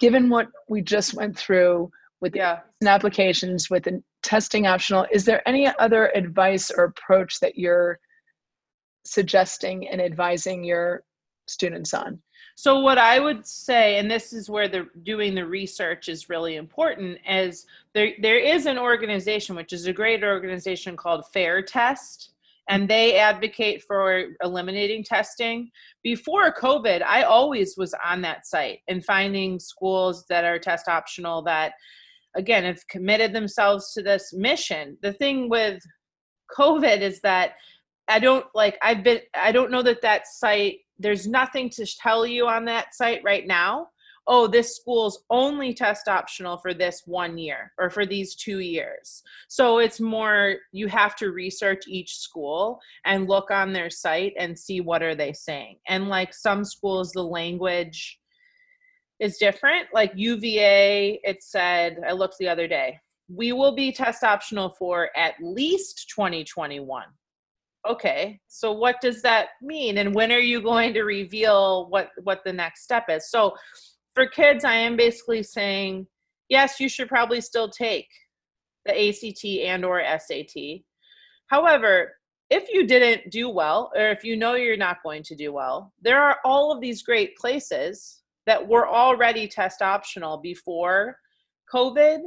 given 0.00 0.28
what 0.28 0.48
we 0.68 0.82
just 0.82 1.14
went 1.14 1.36
through 1.38 1.90
with 2.20 2.34
yeah. 2.34 2.60
applications 2.84 3.70
with 3.70 3.84
the 3.84 4.02
testing 4.22 4.66
optional 4.66 5.06
is 5.12 5.24
there 5.24 5.46
any 5.48 5.68
other 5.78 6.10
advice 6.16 6.70
or 6.70 6.84
approach 6.84 7.38
that 7.40 7.56
you're 7.56 8.00
suggesting 9.04 9.88
and 9.88 10.00
advising 10.00 10.64
your 10.64 11.02
students 11.46 11.92
on 11.92 12.18
so 12.56 12.80
what 12.80 12.98
i 12.98 13.20
would 13.20 13.46
say 13.46 13.98
and 13.98 14.10
this 14.10 14.32
is 14.32 14.48
where 14.48 14.68
the 14.68 14.86
doing 15.02 15.34
the 15.34 15.44
research 15.44 16.08
is 16.08 16.28
really 16.28 16.56
important 16.56 17.18
is 17.28 17.66
there 17.94 18.12
there 18.22 18.38
is 18.38 18.66
an 18.66 18.78
organization 18.78 19.54
which 19.54 19.72
is 19.72 19.86
a 19.86 19.92
great 19.92 20.24
organization 20.24 20.96
called 20.96 21.24
FairTest 21.34 22.28
and 22.68 22.88
they 22.88 23.18
advocate 23.18 23.82
for 23.82 24.26
eliminating 24.42 25.04
testing. 25.04 25.70
Before 26.02 26.52
COVID, 26.52 27.02
I 27.02 27.22
always 27.22 27.76
was 27.76 27.94
on 28.04 28.22
that 28.22 28.46
site 28.46 28.80
and 28.88 29.04
finding 29.04 29.58
schools 29.58 30.24
that 30.28 30.44
are 30.44 30.58
test 30.58 30.88
optional 30.88 31.42
that, 31.42 31.72
again, 32.36 32.64
have 32.64 32.86
committed 32.88 33.32
themselves 33.32 33.92
to 33.92 34.02
this 34.02 34.32
mission. 34.32 34.96
The 35.02 35.12
thing 35.12 35.48
with 35.48 35.82
COVID 36.56 37.00
is 37.00 37.20
that 37.20 37.52
I 38.08 38.18
don't 38.18 38.46
like, 38.54 38.78
I've 38.82 39.02
been, 39.02 39.20
I 39.34 39.52
don't 39.52 39.70
know 39.70 39.82
that 39.82 40.02
that 40.02 40.26
site, 40.26 40.78
there's 40.98 41.26
nothing 41.26 41.70
to 41.70 41.86
tell 41.86 42.26
you 42.26 42.46
on 42.46 42.64
that 42.66 42.94
site 42.94 43.22
right 43.24 43.46
now 43.46 43.88
oh, 44.26 44.46
this 44.46 44.76
school's 44.76 45.22
only 45.30 45.74
test 45.74 46.08
optional 46.08 46.56
for 46.58 46.72
this 46.72 47.02
one 47.06 47.36
year 47.36 47.72
or 47.78 47.90
for 47.90 48.06
these 48.06 48.34
two 48.34 48.60
years. 48.60 49.22
So 49.48 49.78
it's 49.78 50.00
more 50.00 50.56
you 50.72 50.88
have 50.88 51.14
to 51.16 51.30
research 51.30 51.84
each 51.86 52.16
school 52.16 52.80
and 53.04 53.28
look 53.28 53.50
on 53.50 53.72
their 53.72 53.90
site 53.90 54.32
and 54.38 54.58
see 54.58 54.80
what 54.80 55.02
are 55.02 55.14
they 55.14 55.32
saying. 55.32 55.78
And 55.88 56.08
like 56.08 56.32
some 56.32 56.64
schools, 56.64 57.12
the 57.12 57.22
language 57.22 58.18
is 59.20 59.36
different. 59.36 59.88
Like 59.92 60.12
UVA, 60.14 61.20
it 61.22 61.42
said, 61.42 61.98
I 62.06 62.12
looked 62.12 62.38
the 62.38 62.48
other 62.48 62.66
day, 62.66 62.98
we 63.28 63.52
will 63.52 63.74
be 63.74 63.92
test 63.92 64.24
optional 64.24 64.70
for 64.78 65.10
at 65.16 65.34
least 65.40 66.10
2021 66.14 67.04
okay 67.88 68.40
so 68.48 68.72
what 68.72 69.00
does 69.00 69.20
that 69.22 69.48
mean 69.60 69.98
and 69.98 70.14
when 70.14 70.32
are 70.32 70.38
you 70.38 70.62
going 70.62 70.94
to 70.94 71.02
reveal 71.02 71.86
what 71.90 72.10
what 72.22 72.40
the 72.44 72.52
next 72.52 72.82
step 72.82 73.04
is 73.08 73.30
so 73.30 73.54
for 74.14 74.26
kids, 74.26 74.64
I 74.64 74.74
am 74.74 74.96
basically 74.96 75.42
saying, 75.42 76.06
yes, 76.48 76.78
you 76.78 76.88
should 76.88 77.08
probably 77.08 77.40
still 77.40 77.68
take 77.68 78.08
the 78.86 79.08
ACT 79.08 79.44
and 79.44 79.84
or 79.84 80.02
SAT. 80.18 80.82
However, 81.48 82.14
if 82.50 82.68
you 82.72 82.86
didn't 82.86 83.30
do 83.30 83.48
well 83.48 83.90
or 83.96 84.10
if 84.10 84.22
you 84.22 84.36
know 84.36 84.54
you're 84.54 84.76
not 84.76 85.02
going 85.02 85.22
to 85.24 85.34
do 85.34 85.52
well, 85.52 85.92
there 86.00 86.20
are 86.20 86.38
all 86.44 86.70
of 86.70 86.80
these 86.80 87.02
great 87.02 87.36
places 87.36 88.22
that 88.46 88.66
were 88.66 88.88
already 88.88 89.48
test 89.48 89.82
optional 89.82 90.38
before 90.38 91.16
COVID 91.72 92.20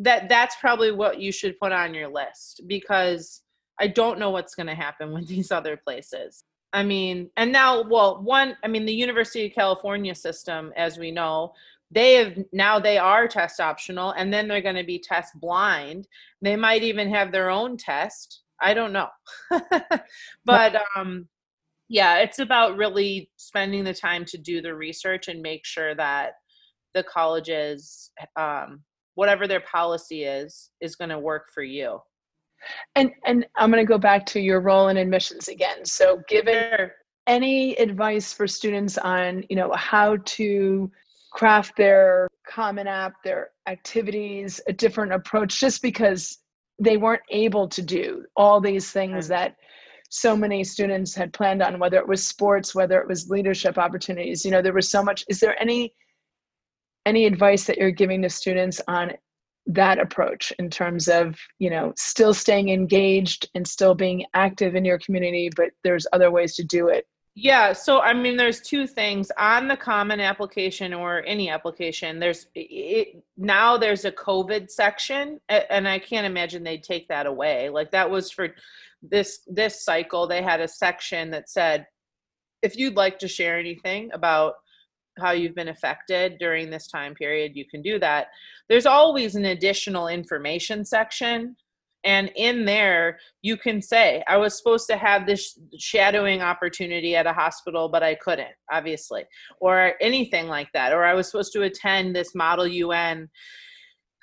that 0.00 0.28
that's 0.28 0.54
probably 0.60 0.92
what 0.92 1.20
you 1.20 1.32
should 1.32 1.58
put 1.58 1.72
on 1.72 1.92
your 1.92 2.08
list 2.08 2.62
because 2.68 3.42
I 3.80 3.86
don't 3.86 4.18
know 4.18 4.30
what's 4.30 4.54
going 4.54 4.66
to 4.66 4.74
happen 4.74 5.12
with 5.12 5.26
these 5.28 5.50
other 5.50 5.76
places. 5.76 6.44
I 6.72 6.82
mean, 6.82 7.30
and 7.36 7.50
now, 7.50 7.82
well, 7.82 8.22
one, 8.22 8.56
I 8.62 8.68
mean, 8.68 8.84
the 8.84 8.92
University 8.92 9.46
of 9.46 9.54
California 9.54 10.14
system, 10.14 10.72
as 10.76 10.98
we 10.98 11.10
know, 11.10 11.54
they 11.90 12.14
have 12.14 12.36
now 12.52 12.78
they 12.78 12.98
are 12.98 13.26
test 13.26 13.60
optional 13.60 14.10
and 14.12 14.32
then 14.32 14.46
they're 14.46 14.60
going 14.60 14.76
to 14.76 14.84
be 14.84 14.98
test 14.98 15.38
blind. 15.40 16.06
They 16.42 16.56
might 16.56 16.82
even 16.82 17.08
have 17.10 17.32
their 17.32 17.50
own 17.50 17.76
test. 17.76 18.42
I 18.60 18.74
don't 18.74 18.92
know. 18.92 19.08
but 20.44 20.82
um 20.96 21.28
yeah, 21.88 22.18
it's 22.18 22.38
about 22.38 22.76
really 22.76 23.30
spending 23.36 23.84
the 23.84 23.94
time 23.94 24.26
to 24.26 24.36
do 24.36 24.60
the 24.60 24.74
research 24.74 25.28
and 25.28 25.40
make 25.40 25.64
sure 25.64 25.94
that 25.94 26.32
the 26.94 27.02
colleges 27.02 28.10
um 28.36 28.82
whatever 29.14 29.46
their 29.46 29.60
policy 29.60 30.24
is 30.24 30.70
is 30.80 30.96
going 30.96 31.10
to 31.10 31.18
work 31.18 31.46
for 31.54 31.62
you. 31.62 32.00
And 32.94 33.10
and 33.24 33.46
I'm 33.56 33.70
going 33.70 33.84
to 33.84 33.88
go 33.88 33.98
back 33.98 34.26
to 34.26 34.40
your 34.40 34.60
role 34.60 34.88
in 34.88 34.96
admissions 34.96 35.48
again. 35.48 35.84
So, 35.84 36.20
given 36.28 36.90
any 37.26 37.76
advice 37.76 38.32
for 38.32 38.46
students 38.46 38.98
on 38.98 39.44
you 39.48 39.56
know 39.56 39.72
how 39.74 40.16
to 40.24 40.90
craft 41.32 41.76
their 41.76 42.28
common 42.48 42.86
app, 42.86 43.22
their 43.22 43.50
activities, 43.66 44.60
a 44.66 44.72
different 44.72 45.12
approach, 45.12 45.60
just 45.60 45.82
because 45.82 46.38
they 46.78 46.96
weren't 46.96 47.22
able 47.30 47.68
to 47.68 47.82
do 47.82 48.24
all 48.36 48.60
these 48.60 48.90
things 48.90 49.28
that 49.28 49.56
so 50.10 50.36
many 50.36 50.64
students 50.64 51.14
had 51.14 51.32
planned 51.32 51.62
on, 51.62 51.78
whether 51.78 51.98
it 51.98 52.08
was 52.08 52.26
sports, 52.26 52.74
whether 52.74 52.98
it 53.00 53.08
was 53.08 53.28
leadership 53.28 53.76
opportunities. 53.76 54.44
You 54.44 54.50
know, 54.50 54.62
there 54.62 54.72
was 54.72 54.90
so 54.90 55.02
much. 55.02 55.24
Is 55.28 55.40
there 55.40 55.60
any 55.60 55.94
any 57.06 57.24
advice 57.24 57.64
that 57.64 57.78
you're 57.78 57.90
giving 57.90 58.22
to 58.22 58.28
students 58.28 58.80
on 58.88 59.12
that 59.68 59.98
approach 59.98 60.52
in 60.58 60.70
terms 60.70 61.08
of 61.08 61.38
you 61.58 61.68
know 61.68 61.92
still 61.96 62.32
staying 62.32 62.70
engaged 62.70 63.48
and 63.54 63.68
still 63.68 63.94
being 63.94 64.24
active 64.34 64.74
in 64.74 64.84
your 64.84 64.98
community 64.98 65.50
but 65.54 65.70
there's 65.84 66.06
other 66.12 66.30
ways 66.30 66.56
to 66.56 66.64
do 66.64 66.88
it. 66.88 67.06
Yeah 67.34 67.72
so 67.74 68.00
i 68.00 68.14
mean 68.14 68.36
there's 68.36 68.60
two 68.60 68.86
things. 68.86 69.30
On 69.38 69.68
the 69.68 69.76
common 69.76 70.20
application 70.20 70.94
or 70.94 71.22
any 71.26 71.50
application 71.50 72.18
there's 72.18 72.46
it, 72.54 73.22
now 73.36 73.76
there's 73.76 74.06
a 74.06 74.12
covid 74.12 74.70
section 74.70 75.38
and 75.48 75.86
i 75.86 75.98
can't 75.98 76.26
imagine 76.26 76.64
they'd 76.64 76.82
take 76.82 77.06
that 77.08 77.26
away. 77.26 77.68
Like 77.68 77.90
that 77.90 78.10
was 78.10 78.30
for 78.30 78.54
this 79.02 79.40
this 79.46 79.84
cycle 79.84 80.26
they 80.26 80.42
had 80.42 80.60
a 80.60 80.68
section 80.68 81.30
that 81.30 81.48
said 81.50 81.86
if 82.62 82.76
you'd 82.76 82.96
like 82.96 83.18
to 83.20 83.28
share 83.28 83.58
anything 83.58 84.10
about 84.12 84.54
how 85.18 85.32
you've 85.32 85.54
been 85.54 85.68
affected 85.68 86.38
during 86.38 86.70
this 86.70 86.86
time 86.86 87.14
period, 87.14 87.52
you 87.54 87.64
can 87.66 87.82
do 87.82 87.98
that. 87.98 88.28
There's 88.68 88.86
always 88.86 89.34
an 89.34 89.46
additional 89.46 90.08
information 90.08 90.84
section. 90.84 91.56
And 92.04 92.30
in 92.36 92.64
there, 92.64 93.18
you 93.42 93.56
can 93.56 93.82
say, 93.82 94.22
I 94.28 94.36
was 94.36 94.56
supposed 94.56 94.86
to 94.88 94.96
have 94.96 95.26
this 95.26 95.58
shadowing 95.78 96.42
opportunity 96.42 97.16
at 97.16 97.26
a 97.26 97.32
hospital, 97.32 97.88
but 97.88 98.04
I 98.04 98.14
couldn't, 98.14 98.54
obviously, 98.70 99.24
or 99.60 99.94
anything 100.00 100.46
like 100.46 100.68
that. 100.74 100.92
Or 100.92 101.04
I 101.04 101.14
was 101.14 101.28
supposed 101.28 101.52
to 101.54 101.62
attend 101.62 102.14
this 102.14 102.34
Model 102.36 102.68
UN 102.68 103.28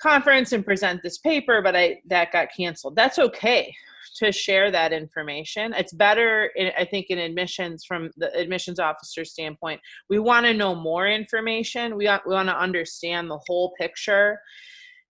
conference 0.01 0.53
and 0.53 0.65
present 0.65 1.01
this 1.03 1.17
paper, 1.17 1.62
but 1.62 1.75
I 1.75 2.01
that 2.08 2.31
got 2.31 2.47
canceled. 2.55 2.95
That's 2.95 3.19
okay 3.19 3.73
to 4.18 4.32
share 4.32 4.72
that 4.72 4.94
information. 4.94 5.74
It's 5.74 5.94
better, 5.94 6.52
eh, 6.58 6.72
I 6.78 6.86
think, 6.86 7.08
in 7.10 7.18
admissions 7.18 7.86
from 7.86 8.12
the 8.18 8.34
admissions 8.38 8.80
officer 8.80 9.26
standpoint. 9.26 9.82
We 10.10 10.20
want 10.20 10.46
to 10.46 10.54
know 10.54 10.76
more 10.76 11.08
information. 11.08 11.98
We 11.98 12.06
want, 12.06 12.24
we 12.28 12.34
want 12.34 12.50
to 12.50 12.58
understand 12.58 13.30
the 13.30 13.39
whole 13.48 13.74
picture 13.80 14.39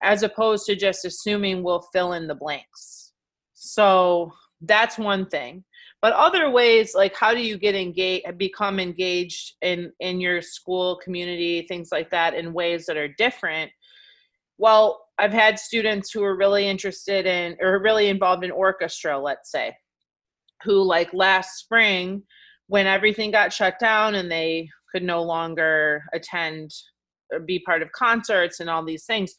as 0.04 0.24
opposed 0.24 0.66
to 0.68 0.76
just 0.76 1.06
assuming 1.06 1.64
we'll 1.64 1.88
fill 1.94 2.14
in 2.14 2.28
the 2.28 2.36
blanks. 2.36 3.14
So 3.54 4.32
that's 4.62 4.98
one 4.98 5.28
thing. 5.28 5.64
But 6.02 6.14
other 6.14 6.52
ways, 6.52 6.94
like 6.94 7.16
how 7.16 7.34
do 7.34 7.42
you 7.42 7.58
get 7.58 7.74
engaged, 7.74 8.38
become 8.38 8.80
engaged 8.80 9.54
in 9.62 9.92
in 10.00 10.20
your 10.20 10.42
school 10.42 11.00
community, 11.04 11.66
things 11.68 11.90
like 11.92 12.12
that, 12.12 12.36
in 12.36 12.54
ways 12.54 12.86
that 12.86 12.98
are 12.98 13.08
different 13.08 13.72
well, 14.58 15.05
I've 15.18 15.34
had 15.34 15.58
students 15.58 16.12
who 16.12 16.24
are 16.24 16.36
really 16.36 16.68
interested 16.68 17.26
in 17.26 17.56
or 17.62 17.82
really 17.82 18.10
involved 18.10 18.44
in 18.44 18.52
orchestra, 18.52 19.18
let's 19.18 19.52
say, 19.52 19.76
who 20.64 20.84
like 20.84 21.14
last 21.14 21.60
spring 21.60 22.24
when 22.68 22.88
everything 22.88 23.32
got 23.32 23.54
shut 23.54 23.80
down 23.80 24.16
and 24.16 24.30
they 24.30 24.70
could 24.92 25.04
no 25.04 25.22
longer 25.22 26.04
attend 26.14 26.72
or 27.32 27.40
be 27.40 27.60
part 27.60 27.82
of 27.82 27.92
concerts 27.92 28.60
and 28.60 28.70
all 28.70 28.84
these 28.84 29.06
things, 29.06 29.34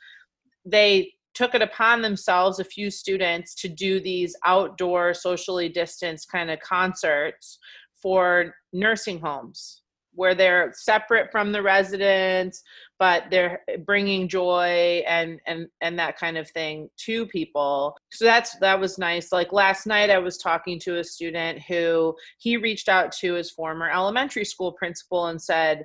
they 0.64 1.12
took 1.34 1.54
it 1.54 1.60
upon 1.62 2.00
themselves, 2.00 2.58
a 2.58 2.64
few 2.64 2.90
students, 2.90 3.54
to 3.54 3.68
do 3.68 4.00
these 4.00 4.34
outdoor, 4.46 5.12
socially 5.12 5.68
distanced 5.68 6.30
kind 6.30 6.50
of 6.50 6.58
concerts 6.60 7.58
for 8.00 8.54
nursing 8.72 9.20
homes 9.20 9.82
where 10.16 10.34
they're 10.34 10.72
separate 10.74 11.30
from 11.30 11.52
the 11.52 11.62
residents 11.62 12.62
but 12.98 13.24
they're 13.30 13.60
bringing 13.84 14.28
joy 14.28 15.02
and 15.06 15.38
and 15.46 15.68
and 15.80 15.98
that 15.98 16.18
kind 16.18 16.38
of 16.38 16.48
thing 16.50 16.88
to 16.96 17.26
people. 17.26 17.96
So 18.10 18.24
that's 18.24 18.56
that 18.60 18.80
was 18.80 18.98
nice. 18.98 19.32
Like 19.32 19.52
last 19.52 19.86
night 19.86 20.10
i 20.10 20.18
was 20.18 20.38
talking 20.38 20.80
to 20.80 20.98
a 20.98 21.04
student 21.04 21.60
who 21.62 22.14
he 22.38 22.56
reached 22.56 22.88
out 22.88 23.12
to 23.12 23.34
his 23.34 23.50
former 23.50 23.90
elementary 23.90 24.44
school 24.44 24.72
principal 24.72 25.26
and 25.26 25.40
said 25.40 25.84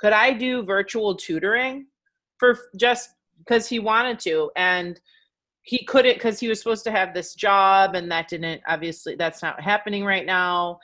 could 0.00 0.12
I 0.12 0.32
do 0.32 0.62
virtual 0.62 1.14
tutoring 1.14 1.86
for 2.38 2.58
just 2.76 3.10
because 3.38 3.68
he 3.68 3.78
wanted 3.78 4.18
to? 4.20 4.50
And 4.56 5.00
he 5.62 5.84
couldn't 5.84 6.14
because 6.14 6.38
he 6.38 6.48
was 6.48 6.58
supposed 6.58 6.84
to 6.84 6.90
have 6.90 7.14
this 7.14 7.34
job 7.34 7.94
and 7.94 8.10
that 8.10 8.28
didn't 8.28 8.60
obviously 8.68 9.14
that's 9.14 9.42
not 9.42 9.60
happening 9.62 10.04
right 10.04 10.26
now 10.26 10.78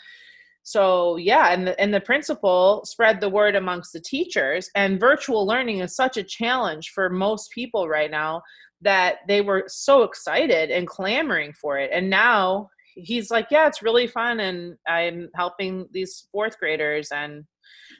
so 0.62 1.16
yeah 1.16 1.53
and 1.53 1.66
the, 1.66 1.81
and 1.81 1.92
the 1.92 2.01
principal 2.01 2.83
spread 2.85 3.20
the 3.20 3.29
word 3.29 3.57
amongst 3.57 3.92
the 3.92 4.01
teachers 4.01 4.70
and 4.75 5.01
virtual 5.01 5.46
learning 5.46 5.81
is 5.81 5.96
such 5.96 6.16
a 6.16 6.23
challenge 6.23 6.90
for 6.94 7.09
most 7.09 7.51
people 7.51 7.88
right 7.88 8.11
now 8.11 8.42
that 8.83 9.18
they 9.29 9.40
were 9.40 9.64
so 9.66 10.03
excited 10.03 10.70
and 10.70 10.87
clamoring 10.87 11.53
for 11.53 11.79
it. 11.79 11.90
And 11.92 12.09
now 12.09 12.68
he's 12.94 13.31
like 13.31 13.46
yeah 13.51 13.66
it's 13.68 13.83
really 13.83 14.07
fun 14.07 14.40
and 14.40 14.75
i'm 14.88 15.29
helping 15.35 15.87
these 15.92 16.27
fourth 16.33 16.59
graders. 16.59 17.11
And 17.12 17.44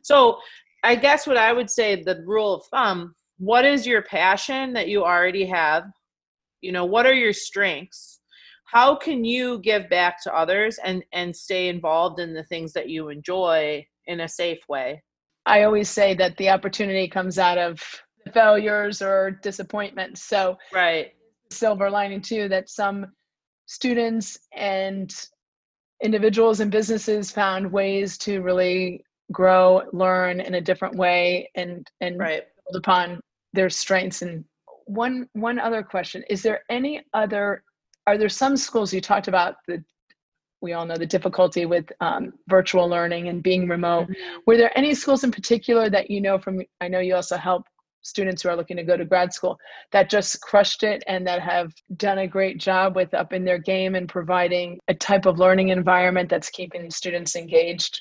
so 0.03 0.39
i 0.83 0.95
guess 0.95 1.27
what 1.27 1.37
i 1.37 1.53
would 1.53 1.71
say 1.71 2.03
the 2.03 2.23
rule 2.27 2.55
of 2.55 2.65
thumb 2.67 3.15
what 3.39 3.65
is 3.65 3.87
your 3.87 4.03
passion 4.03 4.75
that 4.75 4.89
you 4.89 5.03
already 5.03 5.47
have? 5.47 5.85
You 6.61 6.73
know 6.73 6.85
what 6.85 7.07
are 7.07 7.15
your 7.15 7.33
strengths 7.33 8.10
how 8.71 8.95
can 8.95 9.25
you 9.25 9.59
give 9.61 9.89
back 9.89 10.23
to 10.23 10.35
others 10.35 10.79
and 10.85 11.03
and 11.13 11.35
stay 11.35 11.69
involved 11.69 12.21
in 12.21 12.35
the 12.35 12.45
things 12.45 12.73
that 12.73 12.89
you 12.89 13.09
enjoy 13.09 13.85
in 14.07 14.21
a 14.21 14.29
safe 14.29 14.61
way? 14.69 15.03
I 15.47 15.65
always 15.65 15.89
say 15.89 16.15
that 16.15 16.37
the 16.37 16.51
opportunity 16.51 17.09
comes 17.09 17.39
out 17.39 17.59
of 17.59 17.81
failures 18.33 19.03
or 19.03 19.33
disappointments 19.43 20.23
so 20.23 20.57
right. 20.73 21.13
silver 21.51 21.91
lining 21.91 22.21
too 22.21 22.49
that 22.49 22.69
some 22.69 23.07
students 23.67 24.39
and 24.53 25.13
individuals 26.03 26.61
and 26.61 26.71
businesses 26.71 27.31
found 27.31 27.71
ways 27.71 28.19
to 28.19 28.41
really 28.41 29.03
grow 29.33 29.83
learn 29.93 30.41
in 30.41 30.55
a 30.55 30.61
different 30.61 30.97
way 30.97 31.51
and 31.55 31.89
and 32.01 32.19
right. 32.19 32.45
build 32.71 32.83
upon 32.83 33.21
their 33.53 33.71
strengths. 33.71 34.23
And 34.23 34.45
one 34.87 35.29
one 35.33 35.59
other 35.59 35.83
question 35.83 36.23
is 36.29 36.43
there 36.43 36.63
any 36.71 37.03
other 37.15 37.63
are 38.07 38.19
there 38.19 38.29
some 38.29 38.57
schools 38.57 38.93
you 38.93 39.01
talked 39.01 39.29
about 39.29 39.57
the 39.67 39.83
we 40.61 40.75
all 40.75 40.85
know 40.85 40.97
the 40.97 41.07
difficulty 41.07 41.65
with 41.65 41.87
um, 42.01 42.35
virtual 42.49 42.87
learning 42.87 43.29
and 43.29 43.43
being 43.43 43.67
remote. 43.67 44.09
Mm-hmm. 44.09 44.39
were 44.47 44.57
there 44.57 44.77
any 44.77 44.95
schools 44.95 45.25
in 45.25 45.31
particular 45.31 45.89
that 45.91 46.11
you 46.11 46.21
know 46.21 46.39
from 46.39 46.61
i 46.81 46.89
know 46.89 47.01
you 47.01 47.15
also 47.15 47.37
help 47.37 47.65
students 48.03 48.43
who 48.43 48.49
are 48.49 48.57
looking 48.57 48.79
to 48.79 48.83
go 48.83 48.97
to 48.97 49.05
grad 49.05 49.33
school 49.33 49.59
that 49.93 50.09
just 50.09 50.41
crushed 50.41 50.83
it 50.83 51.03
and 51.07 51.27
that 51.27 51.41
have 51.41 51.73
done 51.97 52.19
a 52.19 52.27
great 52.27 52.59
job 52.59 52.97
with 52.97 53.13
up 53.13 53.33
in 53.33 53.45
their 53.45 53.59
game 53.59 53.95
and 53.95 54.09
providing 54.09 54.79
a 54.89 54.95
type 54.95 55.27
of 55.27 55.39
learning 55.39 55.69
environment 55.69 56.29
that's 56.29 56.49
keeping 56.49 56.91
students 56.91 57.37
engaged? 57.37 58.01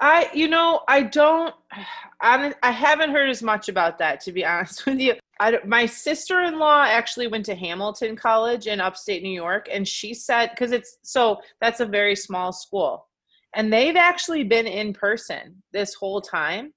I 0.00 0.30
you 0.32 0.48
know 0.48 0.80
i 0.88 1.02
don't 1.02 1.54
I, 2.22 2.52
I 2.62 2.70
haven't 2.70 3.10
heard 3.10 3.30
as 3.30 3.42
much 3.42 3.68
about 3.68 3.98
that 3.98 4.20
to 4.22 4.32
be 4.32 4.44
honest 4.44 4.84
with 4.86 4.98
you 4.98 5.14
I, 5.40 5.58
my 5.66 5.86
sister-in-law 5.86 6.84
actually 6.84 7.26
went 7.26 7.46
to 7.46 7.54
Hamilton 7.54 8.14
College 8.14 8.66
in 8.66 8.78
upstate 8.78 9.22
New 9.22 9.32
York, 9.32 9.68
and 9.72 9.88
she 9.88 10.12
said 10.12 10.50
because 10.50 10.70
it's 10.70 10.98
so 11.02 11.40
that's 11.62 11.80
a 11.80 11.86
very 11.86 12.14
small 12.14 12.52
school, 12.52 13.08
and 13.54 13.72
they've 13.72 13.96
actually 13.96 14.44
been 14.44 14.66
in 14.66 14.92
person 14.92 15.62
this 15.72 15.94
whole 15.94 16.20
time, 16.20 16.74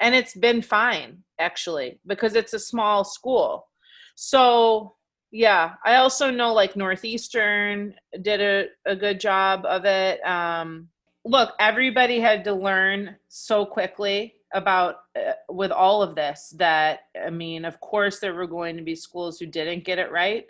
and 0.00 0.16
it's 0.16 0.34
been 0.34 0.62
fine 0.62 1.22
actually 1.38 2.00
because 2.04 2.34
it's 2.34 2.54
a 2.54 2.58
small 2.58 3.04
school. 3.04 3.68
So 4.16 4.96
yeah, 5.30 5.74
I 5.84 5.94
also 5.94 6.28
know 6.30 6.52
like 6.52 6.76
Northeastern 6.76 7.94
did 8.20 8.40
a, 8.40 8.66
a 8.84 8.96
good 8.96 9.20
job 9.20 9.64
of 9.64 9.84
it. 9.84 10.20
Um, 10.26 10.88
look, 11.24 11.54
everybody 11.60 12.18
had 12.18 12.42
to 12.44 12.52
learn 12.52 13.16
so 13.28 13.64
quickly 13.64 14.34
about 14.54 14.96
uh, 15.16 15.32
with 15.48 15.70
all 15.70 16.02
of 16.02 16.14
this 16.14 16.54
that 16.58 17.00
i 17.24 17.30
mean 17.30 17.64
of 17.64 17.80
course 17.80 18.18
there 18.18 18.34
were 18.34 18.46
going 18.46 18.76
to 18.76 18.82
be 18.82 18.94
schools 18.94 19.38
who 19.38 19.46
didn't 19.46 19.84
get 19.84 19.98
it 19.98 20.10
right 20.10 20.44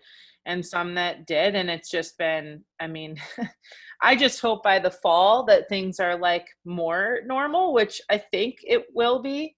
and 0.47 0.65
some 0.65 0.95
that 0.95 1.27
did 1.27 1.55
and 1.55 1.71
it's 1.71 1.91
just 1.91 2.19
been 2.19 2.63
i 2.81 2.87
mean 2.87 3.17
i 4.03 4.17
just 4.17 4.41
hope 4.41 4.63
by 4.63 4.79
the 4.79 4.91
fall 4.91 5.45
that 5.45 5.69
things 5.69 6.01
are 6.01 6.17
like 6.17 6.47
more 6.65 7.21
normal 7.27 7.73
which 7.73 8.01
i 8.11 8.19
think 8.19 8.57
it 8.63 8.85
will 8.95 9.23
be. 9.23 9.55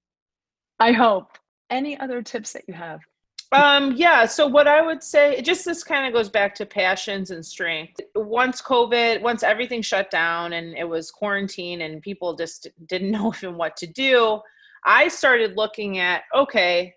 I 0.81 0.93
hope. 0.93 1.39
Any 1.71 1.99
other 1.99 2.23
tips 2.23 2.53
that 2.53 2.65
you 2.69 2.75
have 2.75 3.01
um, 3.55 3.93
yeah. 3.93 4.27
So 4.27 4.49
what 4.49 4.67
I 4.67 4.83
would 4.85 5.01
say, 5.01 5.41
just 5.41 5.65
this 5.65 5.85
kind 5.85 6.09
of 6.09 6.13
goes 6.13 6.29
back 6.29 6.57
to 6.57 6.67
passions 6.67 7.31
and 7.31 7.47
strength. 7.47 8.01
Once 8.17 8.61
COVID, 8.61 9.23
once 9.23 9.45
everything 9.45 9.81
shut 9.81 10.11
down 10.11 10.55
and 10.55 10.77
it 10.77 10.89
was 10.89 11.13
quarantine 11.13 11.83
and 11.83 12.03
people 12.03 12.35
just 12.35 12.67
didn't 12.87 13.11
know 13.13 13.33
even 13.37 13.57
what 13.57 13.77
to 13.77 13.87
do, 13.87 14.41
I 14.85 15.07
started 15.07 15.57
looking 15.57 15.99
at 15.99 16.23
okay, 16.35 16.95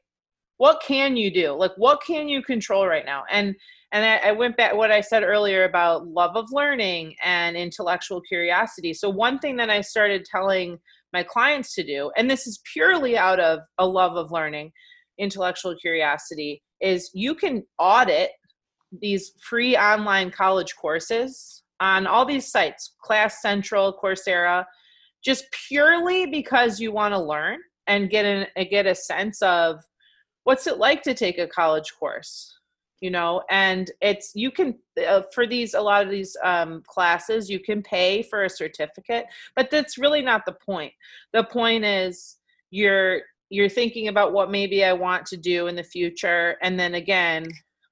what 0.58 0.82
can 0.82 1.15
you 1.15 1.32
do? 1.32 1.52
Like 1.52 1.74
what 1.78 2.02
can 2.02 2.28
you 2.28 2.41
control 2.41 2.88
right 2.88 3.06
now? 3.06 3.24
And 3.30 3.56
and 3.91 4.04
I, 4.04 4.30
I 4.30 4.32
went 4.32 4.58
back 4.58 4.74
what 4.74 4.91
I 4.91 5.00
said 5.00 5.24
earlier 5.24 5.63
about 5.63 6.08
love 6.08 6.36
of 6.36 6.52
learning 6.52 7.15
and 7.24 7.56
intellectual 7.56 8.20
curiosity. 8.22 8.96
So 8.96 9.10
one 9.10 9.38
thing 9.38 9.58
that 9.58 9.70
I 9.70 9.82
started 9.82 10.26
telling 10.26 10.80
my 11.13 11.22
clients 11.22 11.76
to 11.76 11.84
do, 11.84 12.12
and 12.17 12.30
this 12.30 12.48
is 12.48 12.60
purely 12.74 13.15
out 13.15 13.39
of 13.39 13.60
a 13.78 13.88
love 13.88 14.17
of 14.17 14.32
learning 14.32 14.72
intellectual 15.17 15.75
curiosity 15.75 16.62
is 16.82 17.10
you 17.13 17.36
can 17.36 17.63
audit 17.80 18.32
these 19.01 19.34
free 19.41 19.75
online 19.75 20.32
college 20.32 20.75
courses 20.75 21.63
on 21.80 22.08
all 22.08 22.25
these 22.25 22.49
sites 22.49 22.95
class 23.03 23.41
central 23.41 23.97
coursera 24.01 24.65
just 25.23 25.45
purely 25.67 26.25
because 26.25 26.80
you 26.80 26.91
want 26.91 27.13
to 27.13 27.19
learn 27.19 27.60
and 27.88 28.10
get 28.10 28.25
an, 28.25 28.47
get 28.69 28.86
a 28.86 28.95
sense 28.95 29.41
of 29.41 29.80
what's 30.43 30.67
it 30.67 30.77
like 30.77 31.01
to 31.03 31.13
take 31.13 31.38
a 31.38 31.47
college 31.47 31.93
course 31.99 32.58
you 32.99 33.12
know? 33.12 33.43
And 33.49 33.91
it's 34.01 34.32
you 34.34 34.51
can 34.51 34.75
uh, 35.08 35.23
for 35.34 35.45
these 35.45 35.73
a 35.73 35.82
lot 35.82 36.03
of 36.03 36.12
these 36.12 36.36
um, 36.43 36.84
classes 36.88 37.49
you 37.49 37.60
can 37.60 37.82
pay 37.82 38.23
for 38.23 38.43
a 38.43 38.49
certificate 38.49 39.25
but 39.56 39.69
that's 39.69 39.97
really 39.97 40.21
not 40.21 40.45
the 40.45 40.56
point. 40.65 40.93
The 41.34 41.43
point 41.43 41.86
is 41.86 42.38
you're 42.71 43.21
you're 43.50 43.70
thinking 43.70 44.08
about 44.08 44.34
what 44.34 44.52
maybe 44.52 44.84
I 44.84 44.94
want 44.94 45.26
to 45.28 45.38
do 45.38 45.68
in 45.68 45.76
the 45.76 45.84
future. 45.84 46.58
And 46.62 46.80
then 46.80 46.96
again, 46.96 47.48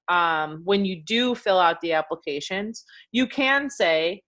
um, 0.08 0.62
when 0.64 0.84
you 0.84 1.02
do 1.02 1.34
fill 1.34 1.58
out 1.58 1.80
the 1.80 1.92
applications, 1.92 2.84
you 3.12 3.26
can 3.26 3.70
say, 3.70 4.22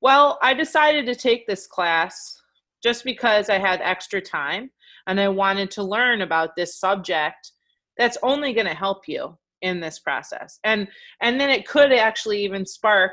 well, 0.00 0.38
I 0.42 0.54
decided 0.54 1.06
to 1.06 1.14
take 1.14 1.46
this 1.46 1.66
class 1.66 2.36
just 2.82 3.04
because 3.04 3.48
I 3.48 3.58
had 3.58 3.80
extra 3.80 4.20
time 4.20 4.70
and 5.06 5.20
I 5.20 5.28
wanted 5.28 5.70
to 5.72 5.82
learn 5.82 6.22
about 6.22 6.50
this 6.56 6.78
subject 6.78 7.52
that's 7.96 8.18
only 8.22 8.52
going 8.52 8.66
to 8.66 8.74
help 8.74 9.08
you 9.08 9.36
in 9.62 9.80
this 9.80 9.98
process. 9.98 10.58
And 10.64 10.86
and 11.22 11.40
then 11.40 11.50
it 11.50 11.66
could 11.66 11.92
actually 11.92 12.44
even 12.44 12.66
spark 12.66 13.12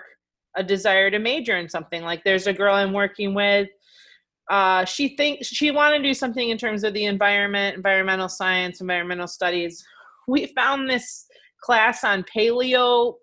a 0.56 0.63
desire 0.63 1.10
to 1.10 1.19
major 1.19 1.58
in 1.58 1.69
something. 1.69 2.04
Like 2.04 2.23
there's 2.23 2.47
a 2.47 2.54
girl 2.54 2.76
I'm 2.76 2.93
working 2.93 3.34
with 3.34 3.69
uh, 4.49 4.86
she 4.86 5.15
thinks 5.15 5.47
she 5.47 5.71
wanted 5.71 5.99
to 5.99 6.03
do 6.03 6.13
something 6.13 6.49
in 6.49 6.58
terms 6.58 6.84
of 6.84 6.93
the 6.93 7.06
environment, 7.06 7.75
environmental 7.75 8.29
science, 8.29 8.82
environmental 8.82 9.27
studies. 9.27 9.84
We 10.27 10.47
found 10.47 10.89
this 10.89 11.25
class 11.62 12.03
on 12.03 12.23
paleo 12.23 13.15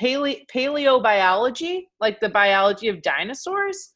paleo 0.00 0.40
paleobiology, 0.52 1.82
like 2.00 2.20
the 2.20 2.28
biology 2.28 2.88
of 2.88 3.02
dinosaurs, 3.02 3.92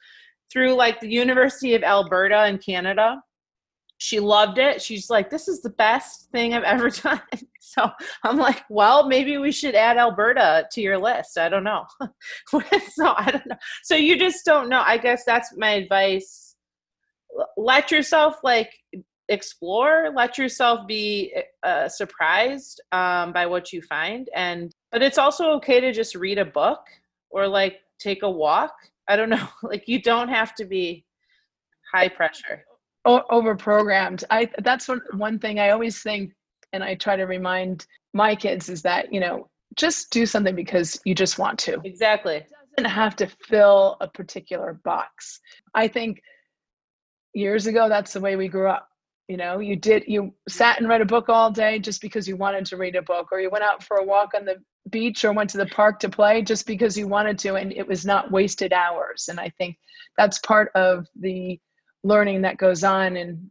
through 0.53 0.75
like 0.75 1.01
the 1.01 1.09
University 1.09 1.75
of 1.75 1.83
Alberta 1.83 2.47
in 2.47 2.59
Canada 2.59 3.21
she 4.03 4.19
loved 4.19 4.59
it. 4.59 4.83
She's 4.83 5.09
like, 5.09 5.31
this 5.31 5.47
is 5.47 5.63
the 5.63 5.71
best 5.71 6.29
thing 6.33 6.55
I've 6.55 6.65
ever 6.65 6.91
done. 7.05 7.21
So 7.61 7.89
I'm 8.25 8.37
like, 8.37 8.65
well, 8.69 9.07
maybe 9.07 9.39
we 9.39 9.53
should 9.53 9.77
add 9.77 9.97
Alberta 9.97 10.67
to 10.73 10.81
your 10.81 10.99
list. 10.99 11.39
I 11.39 11.49
don't 11.49 11.63
know. 11.63 11.85
so 12.49 13.15
I 13.17 13.31
don't 13.31 13.47
know. 13.47 13.57
So 13.85 13.95
you 13.95 14.19
just 14.19 14.45
don't 14.45 14.69
know. 14.69 14.83
I 14.85 14.99
guess 14.99 15.23
that's 15.25 15.57
my 15.57 15.71
advice. 15.71 16.57
Let 17.57 17.93
yourself 17.93 18.39
like 18.43 18.73
explore. 19.29 20.11
Let 20.13 20.37
yourself 20.37 20.89
be 20.89 21.33
uh, 21.63 21.89
surprised 21.89 22.83
um, 22.91 23.33
by 23.33 23.47
what 23.47 23.73
you 23.73 23.83
find. 23.83 24.29
And 24.35 24.73
but 24.91 25.01
it's 25.01 25.17
also 25.17 25.53
okay 25.53 25.79
to 25.81 25.93
just 25.93 26.17
read 26.17 26.39
a 26.39 26.45
book 26.45 26.81
or 27.31 27.47
like 27.47 27.79
take 28.01 28.25
a 28.25 28.31
walk. 28.31 28.75
I 29.07 29.15
don't 29.15 29.31
know. 29.31 29.49
Like 29.63 29.87
you 29.87 30.03
don't 30.03 30.29
have 30.29 30.57
to 30.57 30.65
be 30.65 31.07
high 31.93 32.09
pressure 32.09 32.65
over 33.05 33.57
programmed 33.57 34.25
i 34.31 34.49
that's 34.63 34.89
one, 34.89 35.01
one 35.17 35.39
thing 35.39 35.59
i 35.59 35.71
always 35.71 36.03
think 36.03 36.33
and 36.73 36.85
i 36.85 36.95
try 36.95 37.17
to 37.17 37.25
remind 37.25 37.87
my 38.15 38.35
kids 38.35 38.69
is 38.69 38.83
that 38.83 39.13
you 39.13 39.21
know 39.21 39.49
just 39.77 40.11
do 40.11 40.27
something 40.27 40.55
because 40.55 41.01
you 41.05 41.15
just 41.15 41.39
want 41.39 41.59
to. 41.61 41.81
Exactly. 41.85 42.37
It 42.37 42.51
doesn't 42.77 42.91
have 42.91 43.17
to 43.17 43.27
fill 43.49 43.97
a 44.01 44.09
particular 44.09 44.81
box. 44.85 45.41
I 45.75 45.89
think 45.89 46.23
years 47.35 47.67
ago 47.67 47.89
that's 47.89 48.13
the 48.13 48.21
way 48.21 48.37
we 48.37 48.49
grew 48.49 48.69
up. 48.69 48.89
You 49.29 49.37
know 49.37 49.61
you 49.61 49.77
did 49.77 50.05
you 50.07 50.35
sat 50.49 50.79
and 50.79 50.89
read 50.89 51.01
a 51.01 51.07
book 51.07 51.29
all 51.29 51.51
day 51.51 51.79
just 51.79 52.03
because 52.03 52.29
you 52.29 52.37
wanted 52.37 52.67
to 52.67 52.77
read 52.77 52.97
a 52.97 53.03
book 53.03 53.29
or 53.33 53.41
you 53.41 53.51
went 53.51 53.65
out 53.65 53.83
for 53.83 53.99
a 53.99 54.05
walk 54.05 54.33
on 54.35 54.45
the 54.45 54.57
beach 54.91 55.25
or 55.25 55.33
went 55.33 55.49
to 55.51 55.59
the 55.59 55.67
park 55.67 56.01
to 56.01 56.09
play 56.09 56.43
just 56.43 56.67
because 56.67 56.99
you 56.99 57.07
wanted 57.07 57.39
to 57.39 57.55
and 57.55 57.73
it 57.73 57.87
was 57.87 58.05
not 58.05 58.31
wasted 58.31 58.73
hours. 58.73 59.29
And 59.31 59.39
i 59.39 59.49
think 59.57 59.77
that's 60.19 60.39
part 60.41 60.71
of 60.75 61.07
the 61.19 61.59
learning 62.05 62.43
that 62.43 62.57
goes 62.57 62.85
on 62.85 63.17
and 63.17 63.51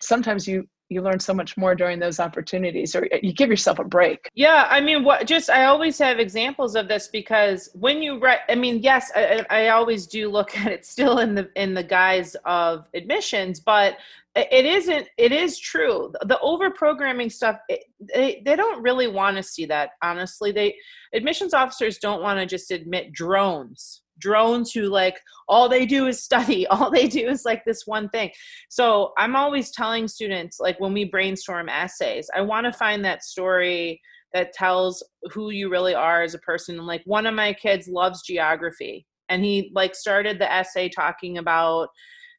sometimes 0.00 0.46
you 0.46 0.66
you 0.90 1.00
learn 1.00 1.18
so 1.18 1.32
much 1.32 1.56
more 1.56 1.74
during 1.74 1.98
those 1.98 2.20
opportunities 2.20 2.94
or 2.94 3.08
you 3.22 3.32
give 3.32 3.48
yourself 3.48 3.78
a 3.78 3.84
break. 3.84 4.28
Yeah 4.34 4.66
i 4.70 4.80
mean 4.80 5.02
what 5.02 5.26
just 5.26 5.50
i 5.50 5.64
always 5.64 5.98
have 5.98 6.18
examples 6.18 6.76
of 6.76 6.88
this 6.88 7.08
because 7.08 7.70
when 7.74 8.02
you 8.02 8.18
write 8.18 8.40
i 8.48 8.54
mean 8.54 8.82
yes 8.82 9.10
I, 9.14 9.44
I 9.50 9.68
always 9.68 10.06
do 10.06 10.30
look 10.30 10.56
at 10.64 10.70
it 10.70 10.84
still 10.84 11.18
in 11.18 11.34
the 11.34 11.50
in 11.56 11.74
the 11.74 11.82
guise 11.82 12.36
of 12.44 12.88
admissions 12.94 13.60
but 13.60 13.96
it 14.36 14.64
isn't 14.64 15.08
it 15.16 15.32
is 15.32 15.58
true. 15.58 16.12
The 16.22 16.38
over 16.40 16.70
programming 16.70 17.30
stuff 17.30 17.58
it, 17.68 17.84
they, 18.00 18.42
they 18.44 18.56
don't 18.56 18.82
really 18.82 19.06
want 19.06 19.36
to 19.36 19.42
see 19.42 19.64
that 19.66 19.90
honestly. 20.02 20.50
They 20.50 20.76
admissions 21.12 21.54
officers 21.54 21.98
don't 21.98 22.22
want 22.22 22.40
to 22.40 22.46
just 22.46 22.70
admit 22.70 23.12
drones 23.12 24.02
drones 24.24 24.72
who 24.72 24.82
like 24.82 25.18
all 25.46 25.68
they 25.68 25.84
do 25.84 26.06
is 26.06 26.22
study. 26.22 26.66
All 26.74 26.90
they 26.90 27.06
do 27.06 27.28
is 27.28 27.44
like 27.44 27.62
this 27.64 27.82
one 27.86 28.08
thing. 28.08 28.30
So 28.70 29.12
i'm 29.18 29.36
always 29.36 29.70
telling 29.70 30.08
students 30.08 30.58
like 30.58 30.80
when 30.80 30.94
we 30.94 31.04
brainstorm 31.04 31.68
essays 31.68 32.26
i 32.34 32.40
want 32.40 32.64
to 32.64 32.72
find 32.72 33.04
that 33.04 33.22
story 33.22 34.00
that 34.34 34.52
tells 34.52 35.02
who 35.32 35.50
you 35.50 35.70
really 35.70 35.94
are 35.94 36.22
as 36.22 36.34
a 36.34 36.40
person. 36.40 36.76
And 36.76 36.86
like 36.86 37.02
one 37.06 37.24
of 37.24 37.34
my 37.34 37.52
kids 37.54 37.88
loves 37.88 38.22
geography 38.22 39.06
and 39.28 39.42
he 39.42 39.70
like 39.74 39.94
started 39.94 40.38
the 40.38 40.52
essay 40.52 40.88
talking 40.88 41.38
about 41.38 41.88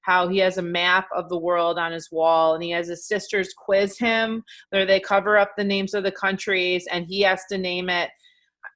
how 0.01 0.27
he 0.27 0.37
has 0.37 0.59
a 0.59 0.61
map 0.61 1.07
of 1.15 1.29
the 1.29 1.39
world 1.39 1.79
on 1.79 1.91
his 1.91 2.11
wall 2.11 2.53
and 2.53 2.61
he 2.61 2.69
has 2.69 2.87
his 2.87 3.07
sisters 3.07 3.55
quiz 3.57 3.97
him 3.97 4.43
where 4.69 4.85
they 4.85 4.99
cover 4.99 5.35
up 5.35 5.53
the 5.57 5.63
names 5.63 5.95
of 5.95 6.03
the 6.03 6.11
countries 6.11 6.85
and 6.91 7.07
he 7.07 7.21
has 7.21 7.41
to 7.49 7.57
name 7.57 7.89
it 7.89 8.11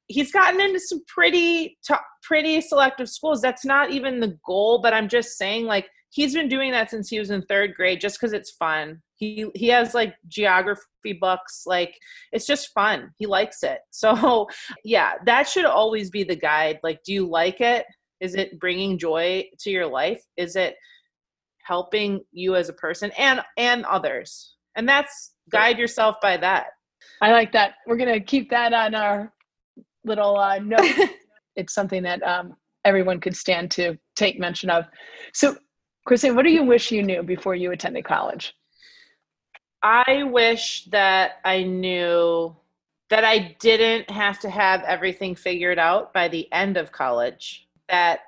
he's 0.10 0.32
gotten 0.32 0.60
into 0.60 0.80
some 0.80 1.02
pretty 1.08 1.78
pretty 2.24 2.60
selective 2.60 3.08
schools. 3.08 3.42
That's 3.42 3.64
not 3.64 3.92
even 3.92 4.20
the 4.20 4.38
goal 4.46 4.82
but 4.82 4.94
i'm 4.94 5.08
just 5.08 5.38
saying 5.38 5.66
like 5.66 5.88
he's 6.12 6.34
been 6.34 6.50
doing 6.50 6.72
that 6.72 6.90
since 6.90 7.08
he 7.08 7.20
was 7.20 7.30
in 7.30 7.42
third 7.44 7.76
grade 7.76 8.02
just 8.02 8.20
because 8.20 8.34
it's 8.34 8.52
fun. 8.52 9.02
He 9.16 9.46
he 9.56 9.68
has 9.68 9.94
like 9.94 10.16
geography 10.28 11.14
books 11.20 11.64
like 11.66 11.96
it's 12.32 12.48
just 12.48 12.74
fun. 12.74 13.12
He 13.18 13.26
likes 13.26 13.64
it. 13.64 13.80
So 13.92 14.48
yeah 14.84 15.14
that 15.26 15.48
should 15.48 15.66
always 15.66 16.10
be 16.10 16.24
the 16.24 16.36
guide. 16.36 16.80
Like 16.84 17.02
do 17.04 17.14
you 17.14 17.28
like 17.28 17.62
it? 17.62 17.86
Is 18.20 18.36
it 18.36 18.60
bringing 18.60 18.98
joy 18.98 19.46
to 19.60 19.70
your 19.70 19.88
life? 19.88 20.22
Is 20.36 20.56
it 20.56 20.76
helping 21.64 22.22
you 22.32 22.56
as 22.56 22.70
a 22.70 22.74
person 22.74 23.12
and 23.18 23.42
and 23.58 23.86
others? 23.86 24.56
And 24.76 24.88
that's 24.88 25.34
guide 25.52 25.78
yourself 25.78 26.16
by 26.22 26.38
that. 26.38 26.68
I 27.22 27.32
like 27.32 27.52
that. 27.54 27.76
We're 27.86 27.98
going 27.98 28.14
to 28.14 28.20
keep 28.20 28.50
that 28.50 28.74
on 28.74 28.96
our 28.96 29.34
little 30.06 30.38
uh, 30.38 30.60
note 30.60 31.10
it's 31.56 31.74
something 31.74 32.04
that 32.04 32.22
um, 32.24 32.56
everyone 32.86 33.20
could 33.20 33.36
stand 33.36 33.70
to 33.72 33.98
take 34.16 34.40
mention 34.40 34.70
of 34.70 34.86
so 35.34 35.56
Kristen, 36.06 36.36
what 36.36 36.44
do 36.44 36.52
you 36.52 36.64
wish 36.64 36.92
you 36.92 37.04
knew 37.04 37.22
before 37.22 37.56
you 37.56 37.72
attended 37.72 38.06
college 38.06 38.56
i 39.84 40.24
wish 40.24 40.86
that 40.86 41.34
i 41.46 41.64
knew 41.64 42.56
that 43.10 43.24
i 43.24 43.56
didn't 43.60 44.10
have 44.10 44.40
to 44.40 44.50
have 44.50 44.82
everything 44.84 45.36
figured 45.36 45.80
out 45.80 46.14
by 46.14 46.28
the 46.28 46.52
end 46.52 46.78
of 46.78 46.92
college 46.92 47.68
that 47.90 48.22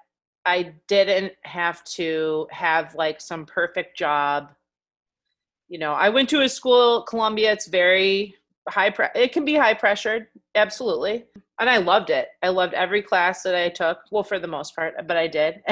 I 0.45 0.73
didn't 0.87 1.33
have 1.43 1.83
to 1.85 2.47
have 2.51 2.95
like 2.95 3.21
some 3.21 3.45
perfect 3.45 3.97
job. 3.97 4.51
You 5.69 5.79
know, 5.79 5.93
I 5.93 6.09
went 6.09 6.29
to 6.29 6.41
a 6.41 6.49
school, 6.49 7.03
Columbia, 7.03 7.51
it's 7.53 7.67
very 7.67 8.35
high 8.67 8.89
pre- 8.89 9.07
it 9.15 9.31
can 9.31 9.45
be 9.45 9.55
high 9.55 9.73
pressured, 9.73 10.27
absolutely. 10.55 11.25
And 11.61 11.69
I 11.69 11.77
loved 11.77 12.09
it. 12.09 12.29
I 12.41 12.49
loved 12.49 12.73
every 12.73 13.03
class 13.03 13.43
that 13.43 13.53
I 13.53 13.69
took, 13.69 13.99
well 14.09 14.23
for 14.23 14.39
the 14.39 14.47
most 14.47 14.75
part, 14.75 14.95
but 15.07 15.15
I 15.15 15.27
did. 15.27 15.61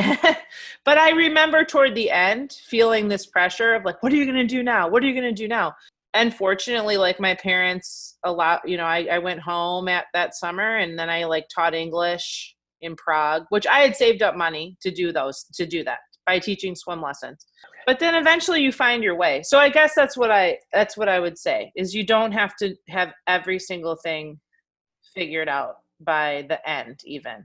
but 0.85 0.99
I 0.99 1.09
remember 1.09 1.65
toward 1.65 1.95
the 1.95 2.11
end 2.11 2.53
feeling 2.67 3.07
this 3.07 3.25
pressure 3.25 3.73
of 3.73 3.85
like 3.85 4.01
what 4.03 4.13
are 4.13 4.15
you 4.15 4.25
going 4.25 4.37
to 4.37 4.45
do 4.45 4.61
now? 4.61 4.87
What 4.87 5.03
are 5.03 5.07
you 5.07 5.19
going 5.19 5.35
to 5.35 5.41
do 5.43 5.47
now? 5.47 5.73
And 6.13 6.31
fortunately 6.31 6.97
like 6.97 7.19
my 7.19 7.33
parents 7.33 8.19
a 8.23 8.31
lot, 8.31 8.61
you 8.69 8.77
know, 8.77 8.85
I, 8.85 9.07
I 9.11 9.17
went 9.17 9.39
home 9.39 9.87
at 9.87 10.05
that 10.13 10.35
summer 10.35 10.77
and 10.77 10.97
then 10.97 11.09
I 11.09 11.23
like 11.23 11.47
taught 11.53 11.73
English 11.73 12.55
in 12.81 12.95
Prague, 12.95 13.45
which 13.49 13.65
I 13.65 13.79
had 13.79 13.95
saved 13.95 14.21
up 14.21 14.35
money 14.35 14.77
to 14.81 14.91
do 14.91 15.11
those 15.11 15.43
to 15.55 15.65
do 15.65 15.83
that 15.85 15.99
by 16.27 16.37
teaching 16.37 16.75
swim 16.75 17.01
lessons. 17.01 17.47
But 17.87 17.97
then 17.97 18.13
eventually 18.13 18.61
you 18.61 18.71
find 18.71 19.03
your 19.03 19.15
way. 19.15 19.41
So 19.41 19.57
I 19.57 19.69
guess 19.69 19.95
that's 19.95 20.15
what 20.15 20.29
I 20.29 20.59
that's 20.71 20.95
what 20.95 21.09
I 21.09 21.19
would 21.19 21.39
say 21.39 21.71
is 21.75 21.95
you 21.95 22.05
don't 22.05 22.31
have 22.31 22.55
to 22.57 22.75
have 22.89 23.11
every 23.27 23.57
single 23.57 23.95
thing 23.95 24.39
figured 25.19 25.49
out 25.49 25.79
by 25.99 26.45
the 26.47 26.69
end 26.69 27.01
even. 27.03 27.43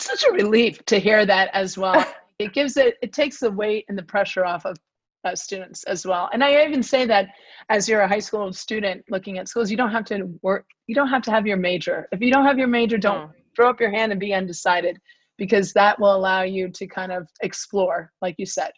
such 0.00 0.24
a 0.28 0.32
relief 0.32 0.84
to 0.86 0.98
hear 0.98 1.24
that 1.24 1.48
as 1.52 1.78
well. 1.78 2.04
it 2.40 2.52
gives 2.52 2.76
it 2.76 2.96
it 3.02 3.12
takes 3.12 3.38
the 3.38 3.50
weight 3.50 3.84
and 3.88 3.96
the 3.96 4.02
pressure 4.02 4.44
off 4.44 4.64
of 4.66 4.76
uh, 5.24 5.34
students 5.34 5.84
as 5.84 6.04
well. 6.04 6.28
And 6.32 6.42
I 6.42 6.64
even 6.64 6.82
say 6.82 7.04
that 7.06 7.28
as 7.68 7.88
you're 7.88 8.00
a 8.00 8.08
high 8.08 8.18
school 8.18 8.52
student 8.52 9.04
looking 9.10 9.38
at 9.38 9.48
schools, 9.48 9.70
you 9.70 9.76
don't 9.76 9.92
have 9.92 10.04
to 10.06 10.24
work. 10.42 10.66
You 10.88 10.94
don't 10.94 11.08
have 11.08 11.22
to 11.22 11.30
have 11.30 11.46
your 11.46 11.56
major. 11.56 12.08
If 12.10 12.20
you 12.20 12.32
don't 12.32 12.46
have 12.46 12.58
your 12.58 12.68
major, 12.68 12.98
don't 12.98 13.30
throw 13.54 13.70
up 13.70 13.80
your 13.80 13.90
hand 13.90 14.10
and 14.10 14.20
be 14.20 14.34
undecided 14.34 14.98
because 15.36 15.72
that 15.74 16.00
will 16.00 16.14
allow 16.14 16.42
you 16.42 16.68
to 16.68 16.86
kind 16.86 17.12
of 17.12 17.28
explore, 17.42 18.10
like 18.22 18.34
you 18.38 18.46
said. 18.46 18.72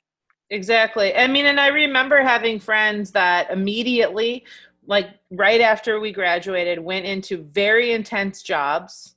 Exactly. 0.51 1.15
I 1.15 1.27
mean, 1.27 1.47
and 1.47 1.61
I 1.61 1.69
remember 1.69 2.23
having 2.23 2.59
friends 2.59 3.13
that 3.13 3.51
immediately, 3.51 4.45
like 4.87 5.09
right 5.31 5.61
after 5.61 6.01
we 6.01 6.13
graduated, 6.13 6.79
went 6.79 7.07
into 7.07 7.45
very 7.53 7.93
intense 7.93 8.43
jobs 8.43 9.17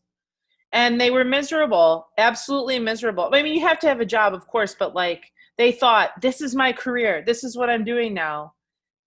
and 0.72 1.00
they 1.00 1.12
were 1.12 1.24
miserable, 1.24 2.08
absolutely 2.18 2.80
miserable. 2.80 3.30
I 3.32 3.44
mean, 3.44 3.54
you 3.54 3.66
have 3.66 3.80
to 3.80 3.88
have 3.88 4.00
a 4.00 4.06
job, 4.06 4.34
of 4.34 4.48
course, 4.48 4.76
but 4.78 4.96
like 4.96 5.32
they 5.58 5.72
thought, 5.72 6.10
this 6.22 6.42
is 6.42 6.56
my 6.56 6.74
career, 6.74 7.24
this 7.26 7.44
is 7.44 7.58
what 7.58 7.70
I'm 7.70 7.84
doing 7.84 8.14
now 8.14 8.54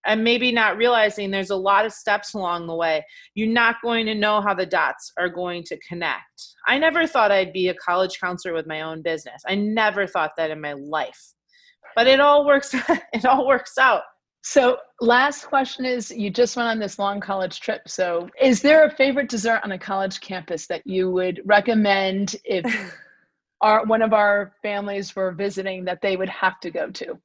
and 0.06 0.22
maybe 0.22 0.52
not 0.52 0.76
realizing 0.76 1.30
there's 1.30 1.50
a 1.50 1.56
lot 1.56 1.84
of 1.84 1.92
steps 1.92 2.34
along 2.34 2.66
the 2.66 2.74
way. 2.74 3.04
You're 3.34 3.48
not 3.48 3.82
going 3.82 4.06
to 4.06 4.14
know 4.14 4.40
how 4.40 4.54
the 4.54 4.64
dots 4.64 5.12
are 5.18 5.28
going 5.28 5.64
to 5.64 5.78
connect. 5.80 6.54
I 6.66 6.78
never 6.78 7.06
thought 7.06 7.32
I'd 7.32 7.52
be 7.52 7.68
a 7.68 7.74
college 7.74 8.18
counselor 8.20 8.54
with 8.54 8.66
my 8.66 8.82
own 8.82 9.02
business. 9.02 9.42
I 9.46 9.56
never 9.56 10.06
thought 10.06 10.32
that 10.36 10.50
in 10.50 10.60
my 10.60 10.74
life. 10.74 11.34
But 11.94 12.06
it 12.06 12.20
all 12.20 12.46
works 12.46 12.74
it 13.12 13.24
all 13.24 13.46
works 13.46 13.76
out. 13.78 14.02
So, 14.48 14.78
last 15.00 15.46
question 15.46 15.84
is 15.84 16.12
you 16.12 16.30
just 16.30 16.56
went 16.56 16.68
on 16.68 16.78
this 16.78 17.00
long 17.00 17.18
college 17.18 17.58
trip. 17.58 17.88
So, 17.88 18.30
is 18.40 18.62
there 18.62 18.84
a 18.84 18.90
favorite 18.94 19.28
dessert 19.28 19.60
on 19.64 19.72
a 19.72 19.78
college 19.78 20.20
campus 20.20 20.68
that 20.68 20.86
you 20.86 21.10
would 21.10 21.40
recommend 21.44 22.36
if 22.44 22.64
our 23.60 23.84
one 23.86 24.02
of 24.02 24.12
our 24.12 24.52
families 24.62 25.16
were 25.16 25.32
visiting 25.32 25.84
that 25.86 26.00
they 26.00 26.16
would 26.16 26.28
have 26.28 26.60
to 26.60 26.70
go 26.70 26.90
to? 26.90 27.18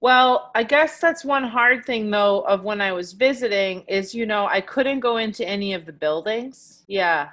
Well, 0.00 0.50
I 0.56 0.64
guess 0.64 0.98
that's 0.98 1.24
one 1.24 1.44
hard 1.44 1.84
thing 1.84 2.10
though 2.10 2.40
of 2.40 2.64
when 2.64 2.80
I 2.80 2.90
was 2.90 3.12
visiting 3.12 3.82
is 3.82 4.12
you 4.12 4.26
know 4.26 4.48
I 4.48 4.60
couldn't 4.60 4.98
go 4.98 5.18
into 5.18 5.46
any 5.46 5.72
of 5.72 5.86
the 5.86 5.92
buildings. 5.92 6.82
Yeah. 6.88 7.28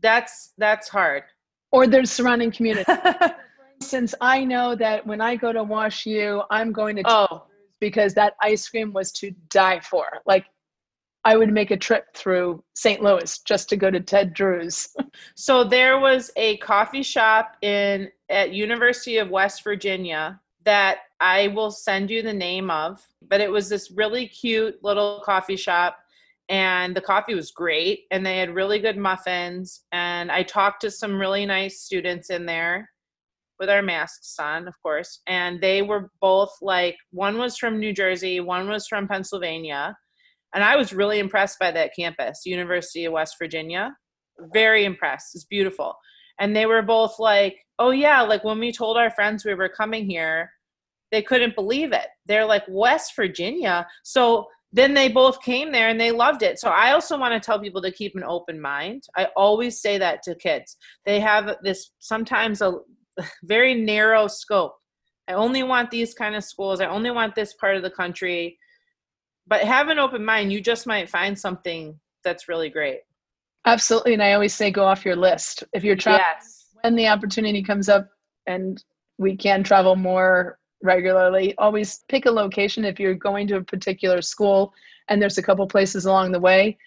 That's 0.00 0.54
that's 0.56 0.88
hard. 0.88 1.24
Or 1.72 1.86
there's 1.86 2.10
surrounding 2.10 2.52
community. 2.52 2.90
Since 3.82 4.14
I 4.22 4.44
know 4.44 4.74
that 4.76 5.06
when 5.06 5.20
I 5.20 5.36
go 5.36 5.52
to 5.52 5.62
Wash 5.62 6.06
U, 6.06 6.42
I'm 6.48 6.72
going 6.72 6.96
to 6.96 7.02
Oh, 7.04 7.42
because 7.80 8.14
that 8.14 8.34
ice 8.40 8.68
cream 8.68 8.92
was 8.92 9.12
to 9.12 9.32
die 9.48 9.80
for. 9.80 10.06
Like 10.26 10.46
I 11.24 11.36
would 11.36 11.52
make 11.52 11.72
a 11.72 11.76
trip 11.76 12.06
through 12.14 12.62
St. 12.74 13.02
Louis 13.02 13.40
just 13.40 13.68
to 13.70 13.76
go 13.76 13.90
to 13.90 14.00
Ted 14.00 14.32
Drewes. 14.32 14.88
so 15.34 15.64
there 15.64 15.98
was 15.98 16.30
a 16.36 16.56
coffee 16.58 17.02
shop 17.02 17.56
in 17.62 18.08
at 18.28 18.52
University 18.52 19.18
of 19.18 19.30
West 19.30 19.64
Virginia 19.64 20.40
that 20.64 20.98
I 21.20 21.48
will 21.48 21.70
send 21.70 22.10
you 22.10 22.22
the 22.22 22.32
name 22.32 22.70
of. 22.70 23.04
But 23.28 23.40
it 23.40 23.50
was 23.50 23.68
this 23.68 23.90
really 23.90 24.28
cute 24.28 24.76
little 24.84 25.20
coffee 25.24 25.56
shop, 25.56 25.96
and 26.48 26.94
the 26.94 27.00
coffee 27.00 27.34
was 27.34 27.50
great, 27.50 28.04
and 28.12 28.24
they 28.24 28.38
had 28.38 28.54
really 28.54 28.78
good 28.78 28.96
muffins. 28.96 29.82
And 29.90 30.30
I 30.30 30.44
talked 30.44 30.80
to 30.82 30.92
some 30.92 31.18
really 31.18 31.44
nice 31.44 31.80
students 31.80 32.30
in 32.30 32.46
there 32.46 32.88
with 33.58 33.70
our 33.70 33.82
masks 33.82 34.34
on, 34.38 34.68
of 34.68 34.74
course. 34.82 35.20
And 35.26 35.60
they 35.60 35.82
were 35.82 36.10
both 36.20 36.50
like, 36.60 36.96
one 37.10 37.38
was 37.38 37.56
from 37.56 37.78
New 37.78 37.92
Jersey, 37.92 38.40
one 38.40 38.68
was 38.68 38.86
from 38.86 39.08
Pennsylvania. 39.08 39.96
And 40.54 40.64
I 40.64 40.76
was 40.76 40.92
really 40.92 41.18
impressed 41.18 41.58
by 41.58 41.70
that 41.72 41.92
campus, 41.98 42.42
University 42.46 43.04
of 43.04 43.12
West 43.12 43.36
Virginia. 43.38 43.94
Very 44.52 44.84
impressed. 44.84 45.34
It's 45.34 45.44
beautiful. 45.44 45.94
And 46.38 46.54
they 46.54 46.66
were 46.66 46.82
both 46.82 47.18
like, 47.18 47.56
oh, 47.78 47.90
yeah, 47.90 48.22
like 48.22 48.44
when 48.44 48.58
we 48.58 48.72
told 48.72 48.96
our 48.96 49.10
friends 49.10 49.44
we 49.44 49.54
were 49.54 49.68
coming 49.68 50.08
here, 50.08 50.50
they 51.12 51.22
couldn't 51.22 51.54
believe 51.54 51.92
it. 51.92 52.06
They're 52.26 52.44
like, 52.44 52.64
West 52.68 53.12
Virginia. 53.16 53.86
So 54.02 54.46
then 54.72 54.94
they 54.94 55.08
both 55.08 55.40
came 55.42 55.72
there 55.72 55.88
and 55.88 56.00
they 56.00 56.10
loved 56.10 56.42
it. 56.42 56.58
So 56.58 56.68
I 56.68 56.92
also 56.92 57.18
want 57.18 57.32
to 57.32 57.44
tell 57.44 57.60
people 57.60 57.80
to 57.82 57.92
keep 57.92 58.14
an 58.14 58.24
open 58.24 58.60
mind. 58.60 59.04
I 59.16 59.28
always 59.36 59.80
say 59.80 59.98
that 59.98 60.22
to 60.24 60.34
kids. 60.34 60.76
They 61.06 61.20
have 61.20 61.56
this 61.62 61.90
sometimes 61.98 62.60
a 62.60 62.74
very 63.44 63.74
narrow 63.74 64.26
scope. 64.26 64.74
I 65.28 65.32
only 65.32 65.62
want 65.62 65.90
these 65.90 66.14
kind 66.14 66.34
of 66.36 66.44
schools. 66.44 66.80
I 66.80 66.86
only 66.86 67.10
want 67.10 67.34
this 67.34 67.54
part 67.54 67.76
of 67.76 67.82
the 67.82 67.90
country. 67.90 68.58
But 69.46 69.62
have 69.62 69.88
an 69.88 69.98
open 69.98 70.24
mind. 70.24 70.52
You 70.52 70.60
just 70.60 70.86
might 70.86 71.08
find 71.08 71.38
something 71.38 71.98
that's 72.24 72.48
really 72.48 72.68
great. 72.68 73.00
Absolutely. 73.64 74.14
And 74.14 74.22
I 74.22 74.32
always 74.32 74.54
say 74.54 74.70
go 74.70 74.84
off 74.84 75.04
your 75.04 75.16
list. 75.16 75.64
If 75.72 75.82
you're 75.82 75.96
traveling, 75.96 76.24
yes. 76.36 76.66
when 76.82 76.94
the 76.94 77.08
opportunity 77.08 77.62
comes 77.62 77.88
up 77.88 78.08
and 78.46 78.82
we 79.18 79.36
can 79.36 79.62
travel 79.62 79.96
more 79.96 80.58
regularly. 80.82 81.54
Always 81.58 82.04
pick 82.08 82.26
a 82.26 82.30
location 82.30 82.84
if 82.84 83.00
you're 83.00 83.14
going 83.14 83.46
to 83.48 83.56
a 83.56 83.64
particular 83.64 84.22
school 84.22 84.72
and 85.08 85.20
there's 85.20 85.38
a 85.38 85.42
couple 85.42 85.66
places 85.66 86.06
along 86.06 86.32
the 86.32 86.40
way. 86.40 86.78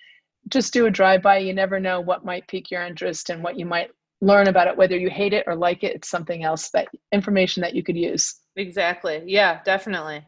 Just 0.48 0.74
do 0.74 0.86
a 0.86 0.92
drive 0.92 1.22
by. 1.22 1.38
You 1.38 1.54
never 1.54 1.80
know 1.80 2.00
what 2.00 2.26
might 2.26 2.48
pique 2.48 2.72
your 2.72 2.84
interest 2.84 3.30
and 3.30 3.44
what 3.44 3.60
you 3.60 3.66
might 3.66 3.92
learn 4.22 4.48
about 4.48 4.68
it, 4.68 4.76
whether 4.76 4.98
you 4.98 5.10
hate 5.10 5.34
it 5.34 5.46
or 5.48 5.56
like 5.56 5.84
it. 5.84 5.96
It's 5.96 6.10
something 6.10 6.44
else 6.44 6.70
that 6.72 6.88
information 7.12 7.62
that 7.62 7.74
you 7.74 7.84
could 7.84 7.98
use. 7.98 8.36
Exactly. 8.56 9.24
Yeah, 9.26 9.62
definitely. 9.64 10.26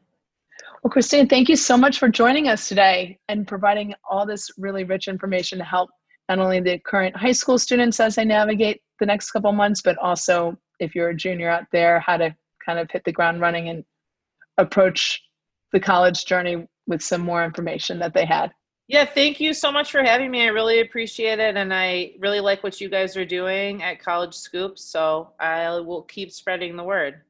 Well, 0.84 0.92
Christine, 0.92 1.28
thank 1.28 1.50
you 1.50 1.56
so 1.56 1.78
much 1.78 2.00
for 2.00 2.10
joining 2.10 2.48
us 2.48 2.68
today 2.68 3.20
and 3.28 3.48
providing 3.48 3.94
all 4.10 4.26
this 4.26 4.50
really 4.58 4.84
rich 4.84 5.08
information 5.08 5.58
to 5.60 5.64
help 5.64 5.90
not 6.30 6.40
only 6.40 6.60
the 6.60 6.80
current 6.80 7.16
high 7.16 7.32
school 7.32 7.60
students 7.60 8.00
as 8.00 8.16
they 8.16 8.26
navigate 8.26 8.82
the 9.00 9.06
next 9.06 9.32
couple 9.32 9.52
months, 9.52 9.82
but 9.82 9.98
also 9.98 10.58
if 10.80 10.96
you're 10.96 11.10
a 11.10 11.16
junior 11.16 11.50
out 11.50 11.66
there, 11.72 12.00
how 12.00 12.18
to 12.18 12.36
kind 12.66 12.80
of 12.80 12.90
hit 12.90 13.04
the 13.04 13.12
ground 13.12 13.42
running 13.42 13.70
and 13.70 13.84
approach 14.58 15.22
the 15.74 15.80
college 15.80 16.26
journey 16.26 16.68
with 16.88 17.02
some 17.02 17.22
more 17.22 17.44
information 17.44 18.00
that 18.00 18.14
they 18.14 18.26
had. 18.26 18.52
Yeah, 18.92 19.06
thank 19.06 19.40
you 19.40 19.54
so 19.54 19.72
much 19.72 19.90
for 19.90 20.04
having 20.04 20.30
me. 20.30 20.44
I 20.44 20.48
really 20.48 20.82
appreciate 20.82 21.40
it. 21.40 21.56
And 21.56 21.74
I 21.74 22.12
really 22.20 22.42
like 22.42 22.62
what 22.62 22.82
you 22.82 22.90
guys 22.90 23.16
are 23.16 23.24
doing 23.24 23.82
at 23.82 24.04
College 24.04 24.34
Scoops. 24.34 24.84
So 24.84 25.30
I 25.40 25.80
will 25.80 26.02
keep 26.02 26.30
spreading 26.30 26.76
the 26.76 26.84
word. 26.84 27.22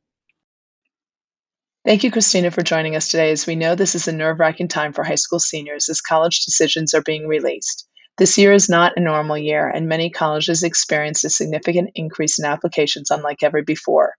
Thank 1.86 2.04
you, 2.04 2.10
Christina, 2.10 2.50
for 2.50 2.64
joining 2.64 2.96
us 2.96 3.10
today. 3.10 3.30
As 3.30 3.46
we 3.46 3.54
know, 3.54 3.76
this 3.76 3.94
is 3.94 4.08
a 4.08 4.12
nerve 4.12 4.40
wracking 4.40 4.70
time 4.70 4.92
for 4.92 5.04
high 5.04 5.14
school 5.14 5.38
seniors 5.40 5.88
as 5.88 6.02
college 6.02 6.44
decisions 6.46 6.96
are 6.96 7.04
being 7.04 7.28
released. 7.28 7.88
This 8.18 8.40
year 8.40 8.54
is 8.54 8.68
not 8.68 8.94
a 8.96 9.00
normal 9.00 9.38
year, 9.38 9.70
and 9.70 9.88
many 9.88 10.10
colleges 10.10 10.64
experienced 10.64 11.26
a 11.26 11.30
significant 11.30 11.92
increase 11.94 12.40
in 12.40 12.46
applications 12.46 13.12
unlike 13.12 13.44
ever 13.44 13.62
before. 13.62 14.16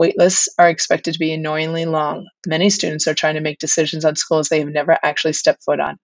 Waitlists 0.00 0.48
are 0.58 0.70
expected 0.70 1.12
to 1.12 1.18
be 1.18 1.34
annoyingly 1.34 1.84
long. 1.84 2.26
Many 2.46 2.70
students 2.70 3.06
are 3.06 3.12
trying 3.12 3.34
to 3.34 3.42
make 3.42 3.58
decisions 3.58 4.06
on 4.06 4.16
schools 4.16 4.48
they 4.48 4.60
have 4.60 4.68
never 4.68 4.98
actually 5.02 5.34
stepped 5.34 5.62
foot 5.62 5.78
on. 5.78 5.98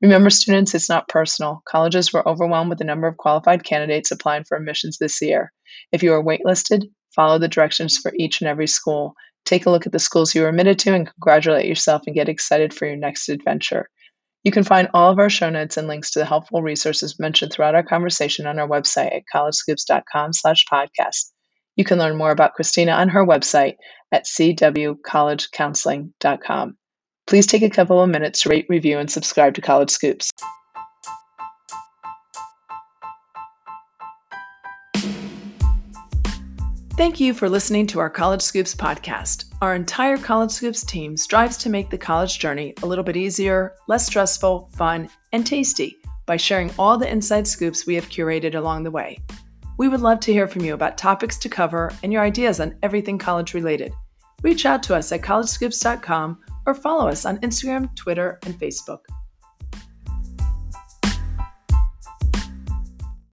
Remember, 0.00 0.30
students, 0.30 0.74
it's 0.74 0.88
not 0.88 1.08
personal. 1.08 1.60
Colleges 1.68 2.12
were 2.12 2.26
overwhelmed 2.28 2.68
with 2.68 2.78
the 2.78 2.84
number 2.84 3.08
of 3.08 3.16
qualified 3.16 3.64
candidates 3.64 4.12
applying 4.12 4.44
for 4.44 4.56
admissions 4.56 4.98
this 4.98 5.20
year. 5.20 5.52
If 5.90 6.04
you 6.04 6.12
are 6.12 6.22
waitlisted, 6.22 6.84
follow 7.14 7.38
the 7.38 7.48
directions 7.48 7.96
for 7.96 8.12
each 8.16 8.40
and 8.40 8.48
every 8.48 8.68
school. 8.68 9.14
Take 9.44 9.66
a 9.66 9.70
look 9.70 9.86
at 9.86 9.92
the 9.92 9.98
schools 9.98 10.34
you 10.34 10.42
were 10.42 10.50
admitted 10.50 10.78
to 10.80 10.94
and 10.94 11.10
congratulate 11.10 11.66
yourself 11.66 12.02
and 12.06 12.14
get 12.14 12.28
excited 12.28 12.72
for 12.72 12.86
your 12.86 12.96
next 12.96 13.28
adventure. 13.28 13.88
You 14.44 14.52
can 14.52 14.62
find 14.62 14.88
all 14.94 15.10
of 15.10 15.18
our 15.18 15.28
show 15.28 15.50
notes 15.50 15.76
and 15.76 15.88
links 15.88 16.12
to 16.12 16.20
the 16.20 16.24
helpful 16.24 16.62
resources 16.62 17.18
mentioned 17.18 17.52
throughout 17.52 17.74
our 17.74 17.82
conversation 17.82 18.46
on 18.46 18.60
our 18.60 18.68
website 18.68 19.12
at 19.14 19.24
collegescoops.com 19.34 20.32
slash 20.32 20.64
podcast. 20.72 21.32
You 21.74 21.84
can 21.84 21.98
learn 21.98 22.16
more 22.16 22.30
about 22.30 22.54
Christina 22.54 22.92
on 22.92 23.08
her 23.08 23.26
website 23.26 23.74
at 24.12 24.26
cwcollegecounseling.com. 24.26 26.76
Please 27.28 27.46
take 27.46 27.60
a 27.60 27.68
couple 27.68 28.02
of 28.02 28.08
minutes 28.08 28.40
to 28.40 28.48
rate, 28.48 28.64
review, 28.70 28.98
and 28.98 29.10
subscribe 29.10 29.52
to 29.52 29.60
College 29.60 29.90
Scoops. 29.90 30.30
Thank 36.96 37.20
you 37.20 37.34
for 37.34 37.50
listening 37.50 37.86
to 37.88 37.98
our 37.98 38.08
College 38.08 38.40
Scoops 38.40 38.74
podcast. 38.74 39.44
Our 39.60 39.74
entire 39.74 40.16
College 40.16 40.50
Scoops 40.50 40.82
team 40.82 41.18
strives 41.18 41.58
to 41.58 41.68
make 41.68 41.90
the 41.90 41.98
college 41.98 42.38
journey 42.38 42.72
a 42.82 42.86
little 42.86 43.04
bit 43.04 43.16
easier, 43.16 43.74
less 43.88 44.06
stressful, 44.06 44.70
fun, 44.72 45.10
and 45.34 45.46
tasty 45.46 45.98
by 46.24 46.38
sharing 46.38 46.70
all 46.78 46.96
the 46.96 47.12
inside 47.12 47.46
scoops 47.46 47.86
we 47.86 47.94
have 47.94 48.08
curated 48.08 48.54
along 48.54 48.84
the 48.84 48.90
way. 48.90 49.18
We 49.76 49.88
would 49.88 50.00
love 50.00 50.20
to 50.20 50.32
hear 50.32 50.48
from 50.48 50.64
you 50.64 50.72
about 50.72 50.96
topics 50.96 51.36
to 51.40 51.50
cover 51.50 51.92
and 52.02 52.10
your 52.10 52.22
ideas 52.22 52.58
on 52.58 52.74
everything 52.82 53.18
college 53.18 53.52
related. 53.52 53.92
Reach 54.42 54.64
out 54.64 54.82
to 54.84 54.94
us 54.94 55.12
at 55.12 55.20
collegescoops.com 55.20 56.38
or 56.68 56.74
follow 56.74 57.08
us 57.08 57.24
on 57.24 57.38
Instagram, 57.38 57.94
Twitter, 57.96 58.38
and 58.44 58.54
Facebook. 58.60 59.00